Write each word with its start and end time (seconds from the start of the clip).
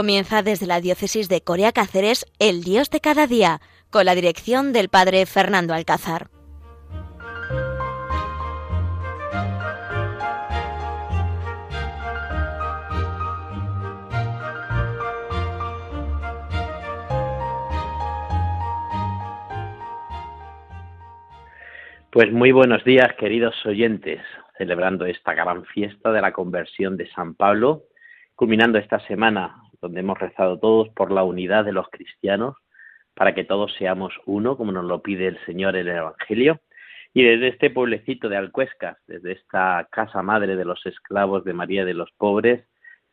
Comienza 0.00 0.42
desde 0.42 0.66
la 0.66 0.80
diócesis 0.80 1.28
de 1.28 1.42
Corea 1.42 1.72
Cáceres 1.72 2.24
El 2.38 2.64
Dios 2.64 2.88
de 2.88 3.00
cada 3.00 3.26
día, 3.26 3.60
con 3.90 4.06
la 4.06 4.14
dirección 4.14 4.72
del 4.72 4.88
padre 4.88 5.26
Fernando 5.26 5.74
Alcázar. 5.74 6.28
Pues 22.10 22.32
muy 22.32 22.52
buenos 22.52 22.82
días, 22.84 23.12
queridos 23.18 23.54
oyentes, 23.66 24.22
celebrando 24.56 25.04
esta 25.04 25.34
gran 25.34 25.66
fiesta 25.66 26.10
de 26.10 26.22
la 26.22 26.32
conversión 26.32 26.96
de 26.96 27.06
San 27.10 27.34
Pablo, 27.34 27.82
culminando 28.34 28.78
esta 28.78 28.98
semana 29.00 29.59
donde 29.80 30.00
hemos 30.00 30.18
rezado 30.18 30.58
todos 30.58 30.88
por 30.90 31.10
la 31.10 31.22
unidad 31.22 31.64
de 31.64 31.72
los 31.72 31.88
cristianos, 31.88 32.56
para 33.14 33.34
que 33.34 33.44
todos 33.44 33.74
seamos 33.74 34.12
uno, 34.26 34.56
como 34.56 34.72
nos 34.72 34.84
lo 34.84 35.02
pide 35.02 35.26
el 35.26 35.44
Señor 35.44 35.76
en 35.76 35.88
el 35.88 35.96
Evangelio. 35.96 36.60
Y 37.12 37.24
desde 37.24 37.48
este 37.48 37.70
pueblecito 37.70 38.28
de 38.28 38.36
Alcuescas, 38.36 38.96
desde 39.06 39.32
esta 39.32 39.88
casa 39.90 40.22
madre 40.22 40.56
de 40.56 40.64
los 40.64 40.84
esclavos 40.86 41.44
de 41.44 41.52
María 41.52 41.84
de 41.84 41.94
los 41.94 42.10
Pobres, 42.12 42.64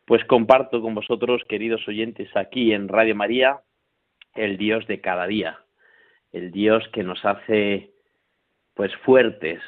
pues 0.05 0.23
comparto 0.25 0.81
con 0.81 0.95
vosotros, 0.95 1.41
queridos 1.49 1.85
oyentes, 1.87 2.29
aquí 2.35 2.73
en 2.73 2.87
Radio 2.87 3.15
María, 3.15 3.59
el 4.35 4.57
Dios 4.57 4.87
de 4.87 5.02
cada 5.02 5.27
día, 5.27 5.59
el 6.31 6.52
Dios 6.52 6.87
que 6.93 7.03
nos 7.03 7.23
hace 7.25 7.91
pues 8.73 8.95
fuertes 8.97 9.61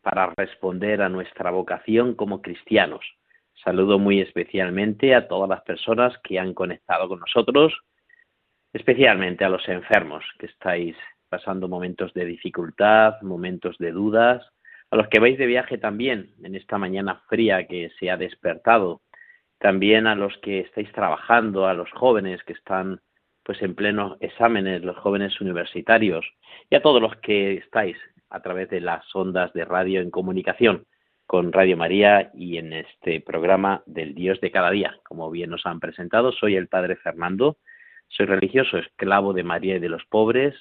para 0.00 0.32
responder 0.36 1.02
a 1.02 1.08
nuestra 1.08 1.50
vocación 1.50 2.14
como 2.14 2.40
cristianos. 2.40 3.04
Saludo 3.64 4.00
muy 4.00 4.20
especialmente 4.20 5.14
a 5.14 5.28
todas 5.28 5.48
las 5.48 5.62
personas 5.62 6.18
que 6.24 6.38
han 6.38 6.52
conectado 6.52 7.08
con 7.08 7.20
nosotros, 7.20 7.72
especialmente 8.72 9.44
a 9.44 9.48
los 9.48 9.68
enfermos 9.68 10.24
que 10.38 10.46
estáis 10.46 10.96
pasando 11.28 11.68
momentos 11.68 12.12
de 12.12 12.24
dificultad, 12.24 13.22
momentos 13.22 13.78
de 13.78 13.92
dudas, 13.92 14.44
a 14.90 14.96
los 14.96 15.06
que 15.08 15.20
vais 15.20 15.38
de 15.38 15.46
viaje 15.46 15.78
también 15.78 16.34
en 16.42 16.56
esta 16.56 16.76
mañana 16.76 17.22
fría 17.28 17.66
que 17.68 17.90
se 18.00 18.10
ha 18.10 18.16
despertado, 18.16 19.00
también 19.58 20.08
a 20.08 20.16
los 20.16 20.36
que 20.38 20.60
estáis 20.60 20.90
trabajando, 20.92 21.68
a 21.68 21.74
los 21.74 21.90
jóvenes 21.92 22.42
que 22.42 22.54
están 22.54 23.00
pues 23.44 23.62
en 23.62 23.76
plenos 23.76 24.16
exámenes, 24.20 24.82
los 24.82 24.96
jóvenes 24.98 25.40
universitarios 25.40 26.26
y 26.68 26.74
a 26.74 26.82
todos 26.82 27.00
los 27.00 27.14
que 27.16 27.54
estáis 27.54 27.96
a 28.28 28.40
través 28.40 28.68
de 28.70 28.80
las 28.80 29.04
ondas 29.14 29.52
de 29.52 29.64
radio 29.64 30.00
en 30.00 30.10
comunicación 30.10 30.84
con 31.32 31.50
Radio 31.50 31.78
María 31.78 32.30
y 32.34 32.58
en 32.58 32.74
este 32.74 33.22
programa 33.22 33.82
del 33.86 34.14
Dios 34.14 34.38
de 34.42 34.50
cada 34.50 34.70
día. 34.70 34.98
Como 35.02 35.30
bien 35.30 35.48
nos 35.48 35.64
han 35.64 35.80
presentado, 35.80 36.30
soy 36.30 36.56
el 36.56 36.68
Padre 36.68 36.96
Fernando, 36.96 37.56
soy 38.08 38.26
religioso 38.26 38.76
esclavo 38.76 39.32
de 39.32 39.42
María 39.42 39.76
y 39.76 39.78
de 39.78 39.88
los 39.88 40.04
pobres, 40.04 40.54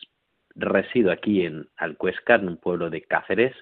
resido 0.56 1.12
aquí 1.12 1.46
en 1.46 1.68
Alcuesca, 1.76 2.36
en 2.36 2.48
un 2.48 2.56
pueblo 2.56 2.90
de 2.90 3.02
Cáceres, 3.02 3.54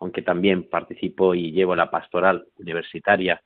aunque 0.00 0.22
también 0.22 0.66
participo 0.66 1.34
y 1.34 1.52
llevo 1.52 1.76
la 1.76 1.90
pastoral 1.90 2.46
universitaria 2.56 3.42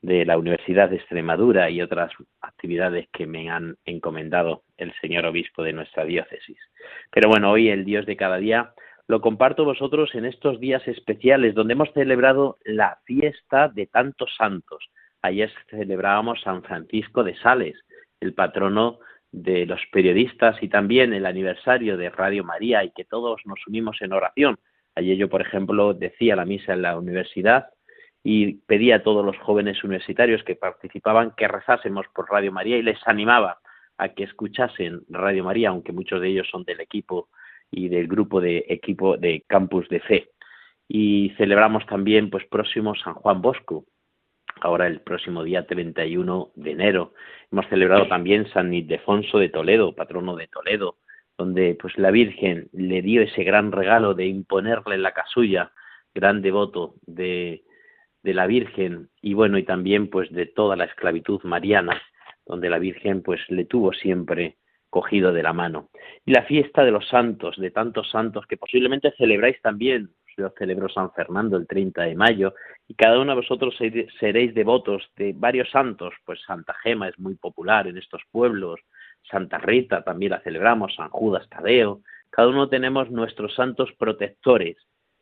de 0.00 0.24
la 0.24 0.38
Universidad 0.38 0.90
de 0.90 0.98
Extremadura 0.98 1.70
y 1.70 1.82
otras 1.82 2.12
actividades 2.40 3.08
que 3.12 3.26
me 3.26 3.50
han 3.50 3.78
encomendado 3.84 4.62
el 4.76 4.94
señor 5.00 5.26
obispo 5.26 5.64
de 5.64 5.72
nuestra 5.72 6.04
diócesis. 6.04 6.58
Pero 7.10 7.28
bueno, 7.28 7.50
hoy 7.50 7.68
el 7.68 7.84
Dios 7.84 8.06
de 8.06 8.16
cada 8.16 8.36
día 8.36 8.74
lo 9.10 9.20
comparto 9.20 9.64
vosotros 9.64 10.14
en 10.14 10.24
estos 10.24 10.60
días 10.60 10.86
especiales 10.86 11.52
donde 11.52 11.72
hemos 11.72 11.92
celebrado 11.92 12.58
la 12.64 13.00
fiesta 13.04 13.66
de 13.66 13.86
tantos 13.88 14.32
santos. 14.38 14.88
Ayer 15.20 15.50
celebrábamos 15.68 16.40
San 16.42 16.62
Francisco 16.62 17.24
de 17.24 17.36
Sales, 17.38 17.76
el 18.20 18.34
patrono 18.34 19.00
de 19.32 19.66
los 19.66 19.80
periodistas 19.90 20.62
y 20.62 20.68
también 20.68 21.12
el 21.12 21.26
aniversario 21.26 21.96
de 21.96 22.08
Radio 22.08 22.44
María 22.44 22.84
y 22.84 22.92
que 22.92 23.04
todos 23.04 23.40
nos 23.46 23.58
unimos 23.66 24.00
en 24.00 24.12
oración. 24.12 24.58
Ayer 24.94 25.16
yo, 25.16 25.28
por 25.28 25.40
ejemplo, 25.40 25.92
decía 25.92 26.36
la 26.36 26.44
misa 26.44 26.72
en 26.74 26.82
la 26.82 26.96
universidad 26.96 27.66
y 28.22 28.58
pedía 28.58 28.96
a 28.96 29.02
todos 29.02 29.26
los 29.26 29.36
jóvenes 29.38 29.82
universitarios 29.82 30.44
que 30.44 30.54
participaban 30.54 31.32
que 31.36 31.48
rezásemos 31.48 32.06
por 32.14 32.30
Radio 32.30 32.52
María 32.52 32.76
y 32.76 32.82
les 32.82 33.00
animaba 33.08 33.58
a 33.98 34.10
que 34.10 34.22
escuchasen 34.22 35.00
Radio 35.08 35.42
María, 35.42 35.70
aunque 35.70 35.92
muchos 35.92 36.20
de 36.20 36.28
ellos 36.28 36.48
son 36.48 36.62
del 36.62 36.80
equipo 36.80 37.28
y 37.70 37.88
del 37.88 38.08
grupo 38.08 38.40
de 38.40 38.64
equipo 38.68 39.16
de 39.16 39.44
Campus 39.46 39.88
de 39.88 40.00
Fe. 40.00 40.30
Y 40.88 41.30
celebramos 41.36 41.86
también, 41.86 42.30
pues 42.30 42.44
próximo 42.46 42.94
San 42.96 43.14
Juan 43.14 43.40
Bosco, 43.40 43.84
ahora 44.60 44.86
el 44.86 45.00
próximo 45.00 45.44
día 45.44 45.66
31 45.66 46.50
de 46.54 46.70
enero. 46.72 47.12
Hemos 47.52 47.66
celebrado 47.68 48.08
también 48.08 48.48
San 48.52 48.72
Ildefonso 48.72 49.38
de 49.38 49.48
Toledo, 49.48 49.94
patrono 49.94 50.36
de 50.36 50.48
Toledo, 50.48 50.98
donde 51.38 51.76
pues 51.80 51.96
la 51.98 52.10
Virgen 52.10 52.68
le 52.72 53.02
dio 53.02 53.22
ese 53.22 53.44
gran 53.44 53.72
regalo 53.72 54.14
de 54.14 54.26
imponerle 54.26 54.98
la 54.98 55.12
casulla, 55.12 55.72
gran 56.14 56.42
devoto 56.42 56.94
de, 57.06 57.64
de 58.22 58.34
la 58.34 58.46
Virgen 58.46 59.08
y 59.22 59.34
bueno, 59.34 59.58
y 59.58 59.64
también 59.64 60.08
pues 60.10 60.30
de 60.30 60.46
toda 60.46 60.76
la 60.76 60.84
esclavitud 60.84 61.40
mariana, 61.44 62.00
donde 62.46 62.68
la 62.68 62.78
Virgen 62.78 63.22
pues 63.22 63.40
le 63.48 63.64
tuvo 63.64 63.92
siempre 63.92 64.56
cogido 64.90 65.32
de 65.32 65.42
la 65.42 65.52
mano. 65.52 65.88
Y 66.26 66.32
la 66.32 66.42
fiesta 66.42 66.84
de 66.84 66.90
los 66.90 67.08
santos, 67.08 67.56
de 67.56 67.70
tantos 67.70 68.10
santos 68.10 68.44
que 68.46 68.56
posiblemente 68.56 69.12
celebráis 69.16 69.60
también. 69.62 70.10
Yo 70.36 70.50
celebro 70.58 70.88
San 70.88 71.12
Fernando 71.12 71.56
el 71.56 71.66
30 71.66 72.02
de 72.02 72.14
mayo 72.14 72.54
y 72.88 72.94
cada 72.94 73.20
uno 73.20 73.32
de 73.32 73.40
vosotros 73.40 73.74
seréis 74.18 74.54
devotos 74.54 75.10
de 75.16 75.32
varios 75.36 75.70
santos, 75.70 76.14
pues 76.24 76.40
Santa 76.46 76.74
Gema 76.82 77.08
es 77.08 77.18
muy 77.18 77.34
popular 77.34 77.86
en 77.86 77.98
estos 77.98 78.22
pueblos, 78.30 78.80
Santa 79.30 79.58
Rita 79.58 80.02
también 80.02 80.30
la 80.30 80.40
celebramos, 80.40 80.94
San 80.94 81.10
Judas 81.10 81.48
Tadeo, 81.48 82.00
cada 82.30 82.48
uno 82.48 82.68
tenemos 82.68 83.10
nuestros 83.10 83.54
santos 83.54 83.90
protectores 83.98 84.76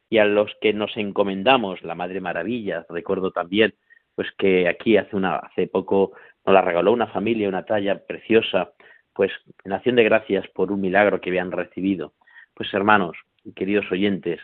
y 0.09 0.19
a 0.19 0.25
los 0.25 0.53
que 0.61 0.73
nos 0.73 0.97
encomendamos, 0.97 1.83
la 1.83 1.95
Madre 1.95 2.21
Maravilla, 2.21 2.87
recuerdo 2.89 3.31
también 3.31 3.75
pues 4.15 4.29
que 4.37 4.69
aquí 4.69 4.97
hace 4.97 5.15
una 5.15 5.37
hace 5.37 5.69
poco 5.69 6.13
nos 6.45 6.55
la 6.55 6.61
regaló 6.61 6.93
una 6.93 7.07
familia 7.07 7.49
una 7.49 7.65
talla 7.65 8.05
preciosa 8.05 8.73
pues 9.19 9.33
en 9.65 9.73
acción 9.73 9.97
de 9.97 10.05
gracias 10.05 10.47
por 10.55 10.71
un 10.71 10.81
milagro 10.81 11.21
que 11.21 11.31
habían 11.31 11.51
recibido. 11.51 12.13
Pues 12.55 12.73
hermanos, 12.73 13.17
queridos 13.57 13.91
oyentes, 13.91 14.39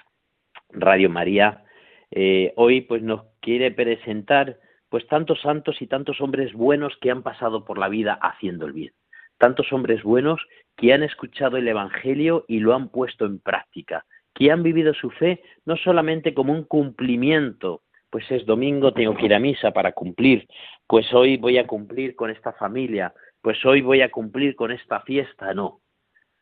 Radio 0.70 1.08
María, 1.08 1.62
eh, 2.10 2.52
hoy 2.56 2.80
pues 2.80 3.00
nos 3.00 3.22
quiere 3.38 3.70
presentar 3.70 4.58
pues 4.88 5.06
tantos 5.06 5.40
santos 5.42 5.80
y 5.80 5.86
tantos 5.86 6.20
hombres 6.20 6.52
buenos 6.54 6.92
que 7.00 7.12
han 7.12 7.22
pasado 7.22 7.64
por 7.64 7.78
la 7.78 7.88
vida 7.88 8.18
haciendo 8.20 8.66
el 8.66 8.72
bien. 8.72 8.92
Tantos 9.38 9.72
hombres 9.72 10.02
buenos 10.02 10.44
que 10.76 10.92
han 10.92 11.04
escuchado 11.04 11.56
el 11.56 11.68
Evangelio 11.68 12.44
y 12.48 12.58
lo 12.58 12.74
han 12.74 12.88
puesto 12.88 13.26
en 13.26 13.38
práctica, 13.38 14.04
que 14.34 14.50
han 14.50 14.64
vivido 14.64 14.92
su 14.92 15.10
fe 15.10 15.40
no 15.66 15.76
solamente 15.76 16.34
como 16.34 16.52
un 16.52 16.64
cumplimiento, 16.64 17.82
pues 18.10 18.28
es 18.28 18.44
domingo, 18.44 18.92
tengo 18.92 19.14
que 19.14 19.26
ir 19.26 19.34
a 19.34 19.38
misa 19.38 19.70
para 19.70 19.92
cumplir, 19.92 20.48
pues 20.88 21.14
hoy 21.14 21.36
voy 21.36 21.58
a 21.58 21.66
cumplir 21.68 22.16
con 22.16 22.30
esta 22.30 22.52
familia, 22.54 23.14
pues 23.44 23.62
hoy 23.66 23.82
voy 23.82 24.00
a 24.00 24.10
cumplir 24.10 24.56
con 24.56 24.72
esta 24.72 25.02
fiesta. 25.02 25.52
No, 25.52 25.82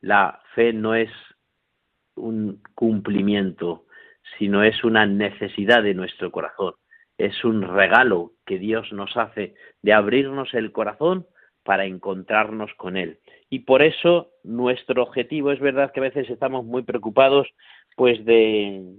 la 0.01 0.41
fe 0.55 0.73
no 0.73 0.95
es 0.95 1.11
un 2.15 2.63
cumplimiento, 2.77 3.87
sino 4.39 4.63
es 4.63 4.85
una 4.85 5.05
necesidad 5.05 5.83
de 5.83 5.95
nuestro 5.95 6.31
corazón. 6.31 6.75
Es 7.19 7.45
un 7.45 7.63
regalo 7.63 8.35
que 8.47 8.61
Dios 8.61 8.93
nos 8.93 9.17
hace 9.17 9.57
de 9.83 9.93
abrirnos 9.93 10.55
el 10.55 10.71
corazón 10.71 11.27
para 11.65 11.87
encontrarnos 11.87 12.73
con 12.75 12.97
Él. 12.97 13.19
Y 13.51 13.61
por 13.61 13.83
eso 13.83 14.31
nuestro 14.45 15.03
objetivo 15.03 15.51
es 15.51 15.59
verdad 15.59 15.91
que 15.91 15.99
a 15.99 16.05
veces 16.05 16.31
estamos 16.31 16.65
muy 16.65 16.85
preocupados 16.85 17.49
pues 17.97 18.25
de, 18.25 18.95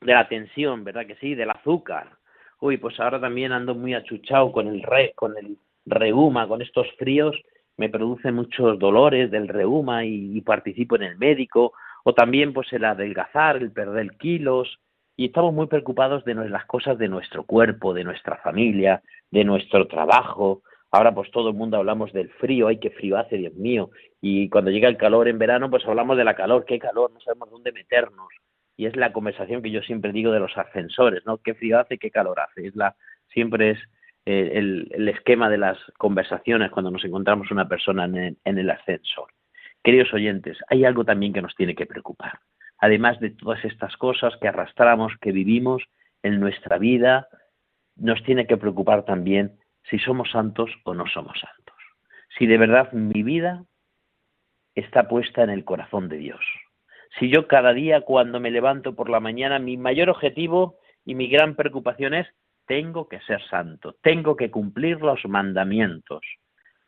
de 0.00 0.12
la 0.12 0.26
tensión, 0.26 0.82
¿verdad 0.82 1.06
que 1.06 1.14
sí? 1.16 1.36
Del 1.36 1.50
azúcar. 1.50 2.16
Uy, 2.58 2.78
pues 2.78 2.98
ahora 2.98 3.20
también 3.20 3.52
ando 3.52 3.76
muy 3.76 3.94
achuchado 3.94 4.50
con 4.50 4.66
el, 4.66 4.82
re, 4.82 5.12
con 5.14 5.38
el 5.38 5.56
reuma, 5.88 6.46
con 6.46 6.62
estos 6.62 6.86
fríos, 6.98 7.36
me 7.76 7.88
produce 7.88 8.32
muchos 8.32 8.78
dolores 8.78 9.30
del 9.30 9.48
reuma 9.48 10.04
y, 10.04 10.40
participo 10.42 10.96
en 10.96 11.04
el 11.04 11.16
médico, 11.16 11.72
o 12.04 12.12
también 12.12 12.52
pues 12.52 12.72
el 12.72 12.84
adelgazar, 12.84 13.56
el 13.56 13.72
perder 13.72 14.16
kilos, 14.18 14.78
y 15.16 15.26
estamos 15.26 15.54
muy 15.54 15.66
preocupados 15.66 16.24
de 16.24 16.34
las 16.34 16.66
cosas 16.66 16.98
de 16.98 17.08
nuestro 17.08 17.44
cuerpo, 17.44 17.94
de 17.94 18.04
nuestra 18.04 18.36
familia, 18.38 19.02
de 19.30 19.44
nuestro 19.44 19.86
trabajo. 19.86 20.62
Ahora 20.90 21.14
pues 21.14 21.30
todo 21.30 21.50
el 21.50 21.54
mundo 21.54 21.76
hablamos 21.76 22.12
del 22.12 22.30
frío, 22.30 22.68
ay 22.68 22.78
qué 22.78 22.90
frío 22.90 23.18
hace, 23.18 23.36
Dios 23.36 23.54
mío, 23.54 23.90
y 24.20 24.48
cuando 24.48 24.70
llega 24.70 24.88
el 24.88 24.96
calor 24.96 25.28
en 25.28 25.38
verano 25.38 25.70
pues 25.70 25.84
hablamos 25.86 26.16
de 26.16 26.24
la 26.24 26.34
calor, 26.34 26.64
qué 26.64 26.78
calor, 26.78 27.12
no 27.12 27.20
sabemos 27.20 27.50
dónde 27.50 27.72
meternos. 27.72 28.28
Y 28.76 28.86
es 28.86 28.94
la 28.94 29.12
conversación 29.12 29.60
que 29.60 29.72
yo 29.72 29.82
siempre 29.82 30.12
digo 30.12 30.30
de 30.30 30.38
los 30.38 30.56
ascensores, 30.56 31.26
¿no? 31.26 31.38
Qué 31.38 31.54
frío 31.54 31.80
hace, 31.80 31.98
qué 31.98 32.12
calor 32.12 32.38
hace. 32.38 32.68
Es 32.68 32.76
la 32.76 32.94
siempre 33.26 33.70
es 33.70 33.78
el, 34.28 35.08
esquema 35.08 35.48
de 35.48 35.58
las 35.58 35.78
conversaciones 35.96 36.70
cuando 36.70 36.90
nos 36.90 37.04
encontramos 37.04 37.50
una 37.50 37.66
persona 37.68 38.04
en 38.04 38.58
el, 38.58 38.70
ascensor. 38.70 39.28
Queridos 39.82 40.12
oyentes, 40.12 40.58
hay 40.68 40.84
algo 40.84 41.04
también 41.04 41.32
que 41.32 41.40
nos 41.40 41.54
tiene 41.54 41.74
que 41.74 41.86
preocupar. 41.86 42.38
Además 42.78 43.18
de 43.20 43.30
todas 43.30 43.64
estas 43.64 43.96
cosas 43.96 44.34
que 44.40 44.48
arrastramos, 44.48 45.12
que 45.20 45.32
vivimos 45.32 45.82
en 46.22 46.40
nuestra 46.40 46.78
vida, 46.78 47.28
nos 47.96 48.22
tiene 48.22 48.46
que 48.46 48.58
preocupar 48.58 49.04
también 49.04 49.58
si 49.88 49.98
somos 49.98 50.30
santos 50.30 50.70
o 50.84 50.94
no 50.94 51.06
somos 51.06 51.38
santos. 51.40 51.76
si 52.38 52.46
de 52.46 52.58
verdad 52.58 52.92
mi 52.92 53.22
vida 53.22 53.64
está 54.74 55.08
puesta 55.08 55.42
en 55.42 55.50
el 55.50 55.64
corazón 55.64 56.08
de 56.08 56.18
Dios. 56.18 56.40
Si 57.18 57.30
yo 57.30 57.48
cada 57.48 57.72
día 57.72 58.02
cuando 58.02 58.38
me 58.38 58.50
levanto 58.50 58.94
por 58.94 59.08
la 59.08 59.18
mañana, 59.18 59.58
mi 59.58 59.76
mayor 59.76 60.10
objetivo 60.10 60.78
y 61.04 61.14
mi 61.14 61.28
gran 61.28 61.56
preocupación 61.56 62.14
es, 62.14 62.28
tengo 62.68 63.08
que 63.08 63.18
ser 63.20 63.42
santo, 63.48 63.96
tengo 64.02 64.36
que 64.36 64.50
cumplir 64.50 65.00
los 65.00 65.24
mandamientos, 65.24 66.20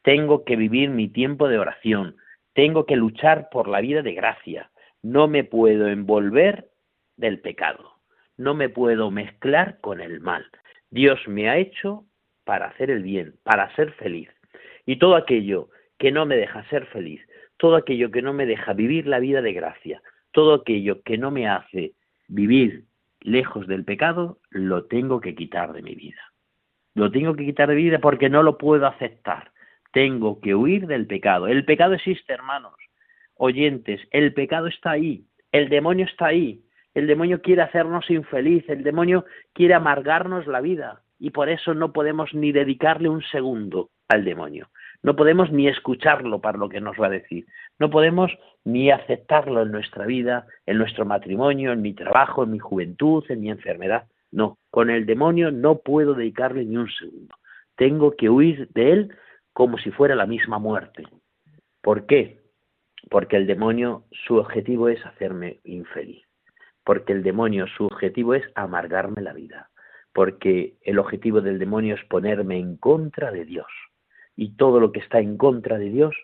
tengo 0.02 0.44
que 0.44 0.54
vivir 0.54 0.90
mi 0.90 1.08
tiempo 1.08 1.48
de 1.48 1.58
oración, 1.58 2.16
tengo 2.52 2.84
que 2.84 2.96
luchar 2.96 3.48
por 3.50 3.66
la 3.66 3.80
vida 3.80 4.02
de 4.02 4.12
gracia, 4.12 4.70
no 5.02 5.26
me 5.26 5.42
puedo 5.42 5.88
envolver 5.88 6.68
del 7.16 7.40
pecado, 7.40 7.94
no 8.36 8.54
me 8.54 8.68
puedo 8.68 9.10
mezclar 9.10 9.80
con 9.80 10.00
el 10.00 10.20
mal. 10.20 10.46
Dios 10.90 11.18
me 11.26 11.48
ha 11.48 11.56
hecho 11.56 12.04
para 12.44 12.66
hacer 12.66 12.90
el 12.90 13.02
bien, 13.02 13.34
para 13.42 13.74
ser 13.74 13.92
feliz. 13.92 14.28
Y 14.84 14.96
todo 14.98 15.16
aquello 15.16 15.70
que 15.98 16.12
no 16.12 16.26
me 16.26 16.36
deja 16.36 16.68
ser 16.68 16.86
feliz, 16.86 17.22
todo 17.56 17.76
aquello 17.76 18.10
que 18.10 18.22
no 18.22 18.34
me 18.34 18.44
deja 18.44 18.74
vivir 18.74 19.06
la 19.06 19.18
vida 19.18 19.40
de 19.40 19.54
gracia, 19.54 20.02
todo 20.32 20.54
aquello 20.54 21.02
que 21.02 21.16
no 21.16 21.30
me 21.30 21.48
hace 21.48 21.94
vivir 22.28 22.84
lejos 23.20 23.66
del 23.66 23.84
pecado, 23.84 24.38
lo 24.50 24.86
tengo 24.86 25.20
que 25.20 25.34
quitar 25.34 25.72
de 25.72 25.82
mi 25.82 25.94
vida. 25.94 26.20
Lo 26.94 27.10
tengo 27.10 27.34
que 27.34 27.44
quitar 27.44 27.68
de 27.68 27.76
mi 27.76 27.84
vida 27.84 27.98
porque 27.98 28.28
no 28.28 28.42
lo 28.42 28.58
puedo 28.58 28.86
aceptar. 28.86 29.52
Tengo 29.92 30.40
que 30.40 30.54
huir 30.54 30.86
del 30.86 31.06
pecado. 31.06 31.46
El 31.48 31.64
pecado 31.64 31.94
existe, 31.94 32.32
hermanos. 32.32 32.74
Oyentes, 33.34 34.00
el 34.10 34.34
pecado 34.34 34.66
está 34.66 34.92
ahí. 34.92 35.26
El 35.52 35.68
demonio 35.68 36.06
está 36.06 36.26
ahí. 36.26 36.64
El 36.94 37.06
demonio 37.06 37.40
quiere 37.42 37.62
hacernos 37.62 38.10
infeliz. 38.10 38.68
El 38.68 38.82
demonio 38.82 39.24
quiere 39.52 39.74
amargarnos 39.74 40.46
la 40.46 40.60
vida. 40.60 41.02
Y 41.18 41.30
por 41.30 41.48
eso 41.48 41.74
no 41.74 41.92
podemos 41.92 42.34
ni 42.34 42.52
dedicarle 42.52 43.08
un 43.08 43.22
segundo 43.22 43.90
al 44.08 44.24
demonio. 44.24 44.68
No 45.02 45.16
podemos 45.16 45.50
ni 45.50 45.66
escucharlo 45.66 46.40
para 46.40 46.58
lo 46.58 46.68
que 46.68 46.80
nos 46.80 47.00
va 47.00 47.06
a 47.06 47.10
decir. 47.10 47.46
No 47.78 47.88
podemos 47.88 48.30
ni 48.64 48.90
aceptarlo 48.90 49.62
en 49.62 49.72
nuestra 49.72 50.04
vida, 50.04 50.46
en 50.66 50.76
nuestro 50.76 51.06
matrimonio, 51.06 51.72
en 51.72 51.80
mi 51.80 51.94
trabajo, 51.94 52.44
en 52.44 52.50
mi 52.50 52.58
juventud, 52.58 53.24
en 53.30 53.40
mi 53.40 53.50
enfermedad. 53.50 54.08
No, 54.30 54.58
con 54.70 54.90
el 54.90 55.06
demonio 55.06 55.50
no 55.50 55.78
puedo 55.78 56.14
dedicarle 56.14 56.64
ni 56.64 56.76
un 56.76 56.90
segundo. 56.90 57.34
Tengo 57.76 58.14
que 58.14 58.28
huir 58.28 58.68
de 58.74 58.92
él 58.92 59.14
como 59.54 59.78
si 59.78 59.90
fuera 59.90 60.14
la 60.14 60.26
misma 60.26 60.58
muerte. 60.58 61.04
¿Por 61.80 62.06
qué? 62.06 62.38
Porque 63.08 63.36
el 63.36 63.46
demonio, 63.46 64.04
su 64.10 64.36
objetivo 64.36 64.90
es 64.90 65.04
hacerme 65.06 65.60
infeliz. 65.64 66.22
Porque 66.84 67.14
el 67.14 67.22
demonio, 67.22 67.66
su 67.66 67.86
objetivo 67.86 68.34
es 68.34 68.44
amargarme 68.54 69.22
la 69.22 69.32
vida. 69.32 69.70
Porque 70.12 70.74
el 70.82 70.98
objetivo 70.98 71.40
del 71.40 71.58
demonio 71.58 71.94
es 71.94 72.04
ponerme 72.04 72.58
en 72.58 72.76
contra 72.76 73.32
de 73.32 73.46
Dios 73.46 73.66
y 74.40 74.56
todo 74.56 74.80
lo 74.80 74.90
que 74.90 75.00
está 75.00 75.20
en 75.20 75.36
contra 75.36 75.76
de 75.76 75.90
Dios 75.90 76.16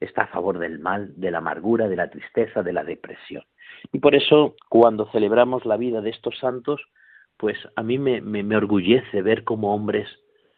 está 0.00 0.22
a 0.22 0.26
favor 0.26 0.58
del 0.58 0.80
mal, 0.80 1.12
de 1.14 1.30
la 1.30 1.38
amargura, 1.38 1.86
de 1.86 1.94
la 1.94 2.10
tristeza, 2.10 2.64
de 2.64 2.72
la 2.72 2.82
depresión. 2.82 3.44
Y 3.92 4.00
por 4.00 4.16
eso, 4.16 4.56
cuando 4.68 5.08
celebramos 5.12 5.64
la 5.64 5.76
vida 5.76 6.00
de 6.00 6.10
estos 6.10 6.36
santos, 6.40 6.82
pues 7.36 7.56
a 7.76 7.84
mí 7.84 7.98
me, 7.98 8.20
me, 8.20 8.56
orgullece 8.56 9.22
ver 9.22 9.44
cómo 9.44 9.72
hombres 9.72 10.08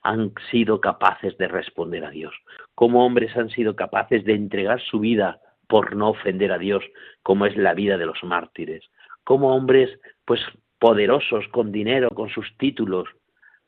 han 0.00 0.32
sido 0.50 0.80
capaces 0.80 1.36
de 1.36 1.46
responder 1.46 2.06
a 2.06 2.10
Dios, 2.10 2.34
cómo 2.74 3.04
hombres 3.04 3.36
han 3.36 3.50
sido 3.50 3.76
capaces 3.76 4.24
de 4.24 4.32
entregar 4.32 4.80
su 4.80 4.98
vida 4.98 5.42
por 5.66 5.94
no 5.94 6.08
ofender 6.08 6.52
a 6.52 6.58
Dios, 6.58 6.82
como 7.22 7.44
es 7.44 7.54
la 7.54 7.74
vida 7.74 7.98
de 7.98 8.06
los 8.06 8.24
mártires, 8.24 8.82
cómo 9.24 9.54
hombres, 9.54 9.90
pues 10.24 10.40
poderosos, 10.78 11.46
con 11.48 11.70
dinero, 11.70 12.08
con 12.08 12.30
sus 12.30 12.56
títulos, 12.56 13.10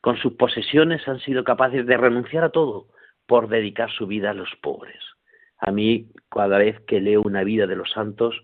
con 0.00 0.17
sus 0.17 0.32
posesiones, 0.32 1.06
han 1.06 1.20
sido 1.20 1.44
capaces 1.44 1.84
de 1.84 1.99
renunciar 1.99 2.44
a 2.44 2.49
todo 2.49 2.87
por 3.31 3.47
dedicar 3.47 3.93
su 3.93 4.09
vida 4.09 4.31
a 4.31 4.35
los 4.35 4.50
pobres. 4.61 4.99
A 5.59 5.71
mí, 5.71 6.09
cada 6.31 6.59
vez 6.59 6.81
que 6.81 7.00
leo 7.00 7.23
una 7.23 7.44
vida 7.44 7.69
de 7.69 7.77
los 7.77 7.88
santos, 7.93 8.35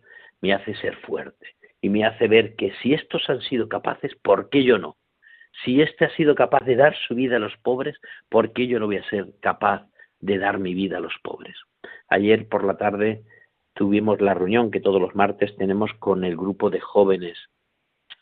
me 0.40 0.52
hace 0.52 0.76
ser 0.76 0.94
fuerte 0.98 1.56
y 1.80 1.88
me 1.88 2.04
hace 2.04 2.28
ver 2.28 2.54
que 2.54 2.72
si 2.80 2.94
estos 2.94 3.28
han 3.28 3.40
sido 3.40 3.68
capaces, 3.68 4.14
¿por 4.22 4.48
qué 4.48 4.62
yo 4.62 4.78
no? 4.78 4.96
Si 5.64 5.82
éste 5.82 6.04
ha 6.04 6.14
sido 6.14 6.36
capaz 6.36 6.64
de 6.64 6.76
dar 6.76 6.94
su 7.08 7.16
vida 7.16 7.34
a 7.34 7.40
los 7.40 7.56
pobres, 7.64 7.96
¿por 8.28 8.52
qué 8.52 8.68
yo 8.68 8.78
no 8.78 8.86
voy 8.86 8.98
a 8.98 9.10
ser 9.10 9.26
capaz 9.40 9.88
de 10.20 10.38
dar 10.38 10.60
mi 10.60 10.72
vida 10.72 10.98
a 10.98 11.00
los 11.00 11.14
pobres? 11.20 11.56
Ayer 12.08 12.46
por 12.48 12.62
la 12.62 12.76
tarde 12.76 13.24
tuvimos 13.74 14.20
la 14.20 14.34
reunión 14.34 14.70
que 14.70 14.80
todos 14.80 15.00
los 15.00 15.16
martes 15.16 15.56
tenemos 15.56 15.92
con 15.94 16.22
el 16.22 16.36
grupo 16.36 16.70
de 16.70 16.78
jóvenes 16.78 17.36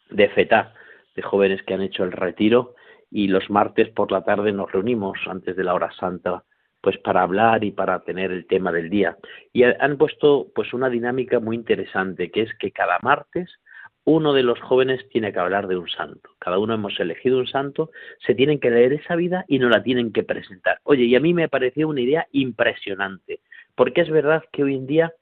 de 0.09 0.31
FETA, 0.31 0.73
de 1.15 1.21
jóvenes 1.21 1.63
que 1.65 1.75
han 1.75 1.83
hecho 1.83 2.05
el 2.05 2.13
retiro, 2.13 2.75
y 3.11 3.29
los 3.29 3.51
martes 3.51 3.91
por 3.91 4.11
la 4.11 4.25
tarde 4.25 4.51
nos 4.53 4.73
reunimos 4.73 5.19
antes 5.27 5.57
de 5.57 5.65
la 5.65 5.75
hora 5.75 5.93
santa 5.93 6.43
pues 6.85 6.99
para 6.99 7.23
hablar 7.23 7.65
y 7.65 7.71
para 7.71 8.01
tener 8.01 8.31
el 8.31 8.47
tema 8.47 8.71
del 8.71 8.91
día. 8.91 9.17
Y 9.55 9.63
han 9.63 9.97
puesto 9.97 10.49
pues 10.55 10.75
una 10.75 10.91
dinámica 10.91 11.41
muy 11.41 11.57
interesante, 11.57 12.31
que 12.31 12.43
es 12.43 12.55
que 12.59 12.73
cada 12.73 12.99
martes 13.01 13.59
uno 14.05 14.35
de 14.35 14.43
los 14.43 14.61
jóvenes 14.61 15.09
tiene 15.09 15.33
que 15.33 15.39
hablar 15.39 15.67
de 15.67 15.79
un 15.79 15.89
santo. 15.89 16.29
Cada 16.39 16.59
uno 16.59 16.75
hemos 16.75 17.01
elegido 17.01 17.39
un 17.39 17.47
santo, 17.47 17.91
se 18.27 18.35
tienen 18.35 18.61
que 18.61 18.69
leer 18.69 18.93
esa 18.93 19.17
vida 19.17 19.47
y 19.49 19.59
nos 19.59 19.71
la 19.71 19.83
tienen 19.83 20.13
que 20.13 20.25
presentar. 20.25 20.79
Oye, 20.83 21.05
y 21.05 21.17
a 21.17 21.21
mí 21.21 21.33
me 21.33 21.49
pareció 21.49 21.89
una 21.89 22.03
idea 22.03 22.27
impresionante, 22.33 23.41
porque 23.75 24.03
es 24.03 24.11
verdad 24.11 24.45
que 24.53 24.65
hoy 24.65 24.75
en 24.75 24.87
día, 24.87 25.15